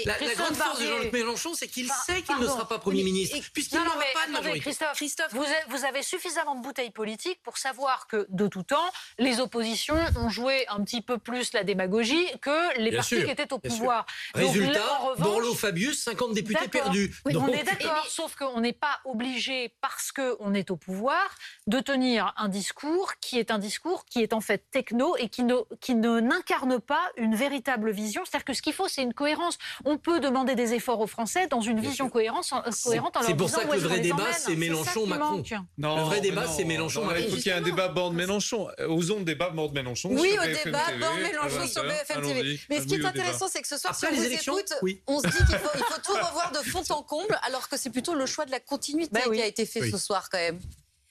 la, 0.04 0.14
grande 0.34 0.54
force 0.54 0.80
de 0.80 0.86
Jean-Luc 0.86 1.12
Mélenchon, 1.12 1.54
c'est 1.54 1.68
qu'il 1.68 1.88
sait 2.06 2.22
qu'il 2.22 2.38
ne 2.38 2.46
sera 2.46 2.68
pas 2.68 2.78
Premier 2.78 3.02
ministre, 3.02 3.36
puisqu'il 3.52 3.78
n'aura 3.78 3.98
pas 4.14 4.26
de 4.26 4.32
majorité. 4.32 4.74
Christophe, 4.94 5.34
vous 5.34 5.84
avez 5.84 6.02
suffisamment 6.02 6.54
de 6.56 6.62
bouteilles 6.62 6.90
politiques 6.90 7.40
pour 7.42 7.58
savoir 7.58 8.06
que, 8.06 8.26
de 8.30 8.46
tout 8.46 8.62
temps, 8.62 8.90
les 9.18 9.40
oppositions 9.40 9.96
ont 10.16 10.28
joué 10.28 10.66
un 10.68 10.82
petit 10.84 11.02
peu 11.02 11.18
plus 11.18 11.52
la 11.52 11.64
démagogie 11.64 12.26
que 12.40 12.78
les 12.80 12.92
partis 12.92 13.22
qui 13.24 13.30
étaient 13.30 13.52
au 13.52 13.58
pouvoir. 13.58 14.06
Résultat, 14.34 15.00
Borloo-Fabius, 15.18 16.02
50 16.02 16.34
députés 16.34 16.68
perdus. 16.68 17.14
On 17.24 17.48
est 17.48 17.64
d'accord, 17.64 18.06
sauf 18.08 18.34
qu'on 18.36 18.60
n'est 18.60 18.72
pas 18.72 19.00
obligé, 19.04 19.74
parce 19.80 20.12
qu'on 20.12 20.54
est 20.54 20.70
au 20.70 20.76
pouvoir, 20.76 21.28
de 21.68 21.80
tenir 21.80 22.32
un 22.38 22.48
discours 22.48 23.12
qui 23.20 23.38
est 23.38 23.50
un 23.50 23.58
discours 23.58 24.06
qui 24.06 24.22
est 24.22 24.32
en 24.32 24.40
fait 24.40 24.64
techno 24.70 25.16
et 25.18 25.28
qui 25.28 25.44
ne 25.44 25.54
qui 25.80 25.94
ne 25.94 26.18
n'incarne 26.18 26.80
pas 26.80 27.02
une 27.18 27.34
véritable 27.34 27.90
vision. 27.90 28.22
C'est-à-dire 28.24 28.46
que 28.46 28.54
ce 28.54 28.62
qu'il 28.62 28.72
faut, 28.72 28.88
c'est 28.88 29.02
une 29.02 29.12
cohérence. 29.12 29.58
On 29.84 29.98
peut 29.98 30.18
demander 30.18 30.54
des 30.54 30.72
efforts 30.72 31.00
aux 31.00 31.06
Français 31.06 31.46
dans 31.46 31.60
une 31.60 31.78
vision 31.78 32.08
cohérente, 32.08 32.50
cohérente 32.84 33.16
en 33.16 33.20
leur 33.20 33.28
C'est 33.28 33.36
pour 33.36 33.50
ça 33.50 33.64
que 33.64 33.72
le 33.74 33.80
vrai 33.80 34.00
débat, 34.00 34.32
c'est 34.32 34.56
Mélenchon-Macron. 34.56 35.42
Le 35.76 36.02
vrai 36.04 36.20
débat, 36.22 36.46
c'est 36.48 36.64
Mélenchon-Macron. 36.64 37.22
Il 37.22 37.30
faut 37.30 37.36
qu'il 37.36 37.46
y 37.46 37.50
ait 37.50 37.58
un 37.58 37.60
débat 37.60 37.88
Borne-Mélenchon. 37.88 38.68
Osons 38.88 39.18
le 39.18 39.24
débat 39.24 39.50
Borne-Mélenchon. 39.50 40.08
Oui, 40.12 40.36
au 40.42 40.64
débat 40.64 40.86
Borne-Mélenchon 40.98 41.66
sur 41.66 41.84
BFM 41.84 42.22
TV. 42.22 42.60
Mais 42.70 42.80
ce 42.80 42.86
qui 42.86 42.94
est 42.94 43.04
intéressant, 43.04 43.46
c'est 43.48 43.60
que 43.60 43.68
ce 43.68 43.76
soir, 43.76 43.94
si 43.94 44.06
on 44.06 44.14
vous 44.14 44.24
écoute, 44.24 44.72
on 45.06 45.20
se 45.20 45.26
dit 45.26 45.36
qu'il 45.36 45.58
faut 45.58 46.00
tout 46.02 46.12
revoir 46.12 46.50
de 46.52 46.58
fond 46.70 46.82
en 46.90 47.02
comble, 47.02 47.38
alors 47.42 47.68
que 47.68 47.76
c'est 47.76 47.90
plutôt 47.90 48.14
le 48.14 48.24
choix 48.24 48.46
de 48.46 48.50
la 48.50 48.60
continuité 48.60 49.10
bah 49.12 49.20
qui 49.30 49.42
a 49.42 49.46
été 49.46 49.66
fait 49.66 49.90
ce 49.90 49.98
soir 49.98 50.30
quand 50.30 50.38
même. 50.38 50.58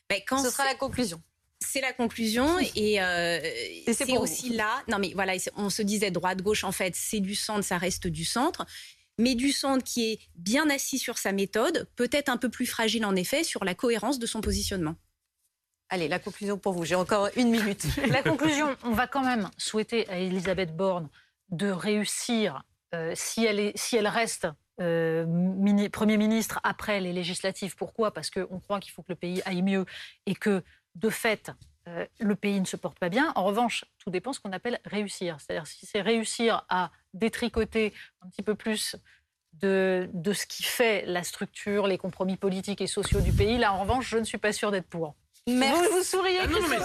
Ce 0.10 0.50
sera 0.50 0.65
la 0.65 0.76
conclusion. 0.76 1.22
C'est 1.60 1.82
la 1.82 1.93
conclusion 1.93 2.60
et, 2.76 3.02
euh, 3.02 3.39
c'est 3.91 4.17
aussi 4.17 4.50
là. 4.50 4.84
Non 4.88 5.00
mais 5.00 5.12
voilà, 5.13 5.34
on 5.56 5.70
se 5.70 5.82
disait 5.82 6.12
droite-gauche 6.12 6.63
en 6.63 6.72
fait, 6.72 6.96
c'est 6.96 7.20
du 7.20 7.36
centre, 7.36 7.63
ça 7.63 7.78
reste 7.78 8.08
du 8.08 8.26
centre. 8.26 8.65
Mais 9.20 9.34
du 9.34 9.52
centre 9.52 9.84
qui 9.84 10.12
est 10.12 10.20
bien 10.36 10.70
assis 10.70 11.00
sur 11.00 11.17
sa 11.17 11.32
méthode, 11.32 11.88
peut-être 11.96 12.30
un 12.30 12.38
peu 12.38 12.50
plus 12.50 12.67
fragile 12.67 13.04
en 13.04 13.15
effet 13.15 13.43
sur 13.43 13.63
la 13.63 13.74
cohérence 13.74 14.20
de 14.20 14.28
son 14.28 14.41
positionnement. 14.41 14.96
Allez, 15.89 16.08
la 16.08 16.20
conclusion 16.20 16.58
pour 16.58 16.74
vous. 16.74 16.86
J'ai 16.86 16.96
encore 16.96 17.30
une 17.36 17.50
minute. 17.50 17.84
la 18.10 18.22
conclusion, 18.22 18.76
on 18.84 18.91
va 18.91 19.08
quand 19.08 19.24
même 19.24 19.50
souhaiter 19.58 20.08
à 20.10 20.20
Elisabeth 20.20 20.76
Borne 20.76 21.10
de 21.50 21.70
réussir, 21.70 22.63
euh, 22.93 23.13
si, 23.15 23.46
elle 23.46 23.60
est, 23.60 23.78
si 23.78 23.96
elle 23.96 24.08
reste 24.08 24.48
euh, 24.80 25.90
Premier 25.92 26.18
ministre 26.18 26.60
après 26.63 27.00
les 27.00 27.13
législatives. 27.13 27.76
Pourquoi? 27.76 28.13
Parce 28.13 28.30
qu'on 28.30 28.60
croit 28.60 28.80
qu'il 28.80 28.92
faut 28.92 29.02
que 29.02 29.12
le 29.12 29.16
pays 29.16 29.42
aille 29.46 29.62
mieux 29.62 29.86
et 30.26 30.36
que 30.36 30.63
de 30.96 31.10
fait, 31.10 31.52
euh, 31.88 32.06
le 32.20 32.36
pays 32.36 32.60
ne 32.60 32.66
se 32.66 32.76
porte 32.76 33.00
pas 33.00 33.10
bien. 33.10 33.32
En 33.36 33.44
revanche, 33.44 33.86
tout 34.00 34.10
dépend 34.10 34.32
de 34.32 34.36
ce 34.36 34.40
qu'on 34.40 34.52
appelle 34.52 34.80
réussir. 34.86 35.38
C'est-à-dire 35.40 35.68
si 35.68 35.86
c'est 35.86 36.02
réussir 36.02 36.66
à 36.70 36.92
détricoter 37.13 37.94
un 38.22 38.30
petit 38.30 38.42
peu 38.44 38.56
plus 38.56 38.96
de, 39.54 40.10
de, 40.13 40.34
ce 40.34 40.46
qui 40.46 40.63
fait 40.63 41.06
la 41.06 41.24
structure, 41.24 41.88
les 41.88 41.98
compromis 41.98 42.38
politiques 42.38 42.82
et 42.82 42.88
sociaux 42.88 43.22
du 43.22 43.32
pays, 43.32 43.58
là, 43.58 43.74
en 43.74 43.82
revanche, 43.82 44.10
je 44.10 44.18
ne 44.18 44.24
suis 44.24 44.38
pas 44.38 44.54
sûre 44.54 44.72
d'être 44.72 44.88
pour. 44.88 45.16
Vous, 45.48 45.54
vous 45.54 46.04
souriez, 46.04 46.40
ah 46.42 46.48
non, 46.48 46.60
mais 46.68 46.76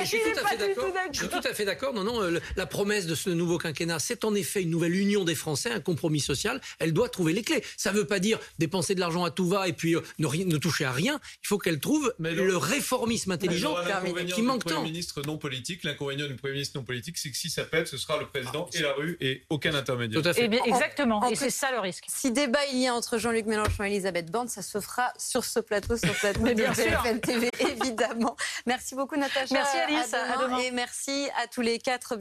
je 0.00 0.08
suis 0.08 0.18
tout 0.18 0.44
à 0.44 0.48
fait 0.48 0.56
d'accord. 0.56 0.92
Je 1.12 1.18
suis 1.18 1.28
tout 1.28 1.40
à 1.44 1.54
fait 1.54 1.64
d'accord. 1.64 1.94
Non, 1.94 2.02
non, 2.02 2.20
euh, 2.20 2.40
la 2.56 2.66
promesse 2.66 3.06
de 3.06 3.14
ce 3.14 3.30
nouveau 3.30 3.58
quinquennat, 3.58 4.00
c'est 4.00 4.24
en 4.24 4.34
effet 4.34 4.62
une 4.62 4.70
nouvelle 4.70 4.96
union 4.96 5.22
des 5.22 5.36
Français, 5.36 5.70
un 5.70 5.78
compromis 5.78 6.18
social. 6.18 6.60
Elle 6.80 6.92
doit 6.92 7.08
trouver 7.08 7.32
les 7.32 7.42
clés. 7.42 7.62
Ça 7.76 7.92
ne 7.92 7.98
veut 7.98 8.06
pas 8.06 8.18
dire 8.18 8.40
dépenser 8.58 8.96
de 8.96 9.00
l'argent 9.00 9.22
à 9.22 9.30
tout 9.30 9.48
va 9.48 9.68
et 9.68 9.72
puis 9.72 9.94
euh, 9.94 10.00
ne, 10.18 10.26
ne, 10.26 10.56
toucher 10.56 10.84
à 10.84 10.90
rien. 10.90 11.20
Il 11.44 11.46
faut 11.46 11.58
qu'elle 11.58 11.78
trouve 11.78 12.12
le, 12.18 12.56
réformisme 12.56 13.30
intelligent 13.30 13.76
qui 14.34 14.42
manque 14.42 14.64
tant. 14.64 14.76
Premier 14.76 14.90
ministre 14.90 15.22
non 15.24 15.38
politique, 15.38 15.84
l'inconvénient 15.84 16.26
du 16.26 16.34
Premier 16.34 16.54
ministre 16.54 16.76
non 16.76 16.84
politique, 16.84 17.18
c'est 17.18 17.30
que 17.30 17.36
si 17.36 17.50
ça 17.50 17.62
pète, 17.64 17.86
ce 17.86 17.96
sera 17.96 18.18
le 18.18 18.26
président 18.26 18.68
et 18.74 18.82
la 18.82 18.94
rue 18.94 19.16
et 19.20 19.44
aucun 19.48 19.74
intermédiaire. 19.74 20.20
Tout 20.20 20.28
à 20.28 20.32
fait. 20.32 20.46
Eh 20.46 20.48
bien, 20.48 20.64
exactement. 20.64 21.24
et 21.28 21.36
c'est 21.36 21.50
ça 21.50 21.70
le 21.70 21.78
risque. 21.78 22.06
Si 22.08 22.32
débat 22.32 22.66
il 22.72 22.80
y 22.80 22.88
a 22.88 22.94
entre 22.94 23.18
Jean-Luc 23.18 23.46
Mélenchon 23.46 23.84
et 23.84 23.88
Elisabeth 23.88 24.28
Borne, 24.30 24.48
ça 24.48 24.62
se 24.62 24.80
fera 24.80 25.12
sur 25.16 25.44
ce 25.44 25.60
plateau, 25.60 25.96
sur 25.96 26.08
le 26.08 26.14
plateau 26.14 26.40
de 26.40 26.54
BFM 26.54 27.20
TV, 27.20 27.50
évidemment. 27.60 28.07
Merci 28.66 28.94
beaucoup 28.94 29.16
Natacha. 29.16 29.52
Merci 29.52 29.76
Alice. 29.78 30.14
Et 30.64 30.70
merci 30.70 31.28
à 31.42 31.46
tous 31.46 31.60
les 31.60 31.78
quatre. 31.78 32.16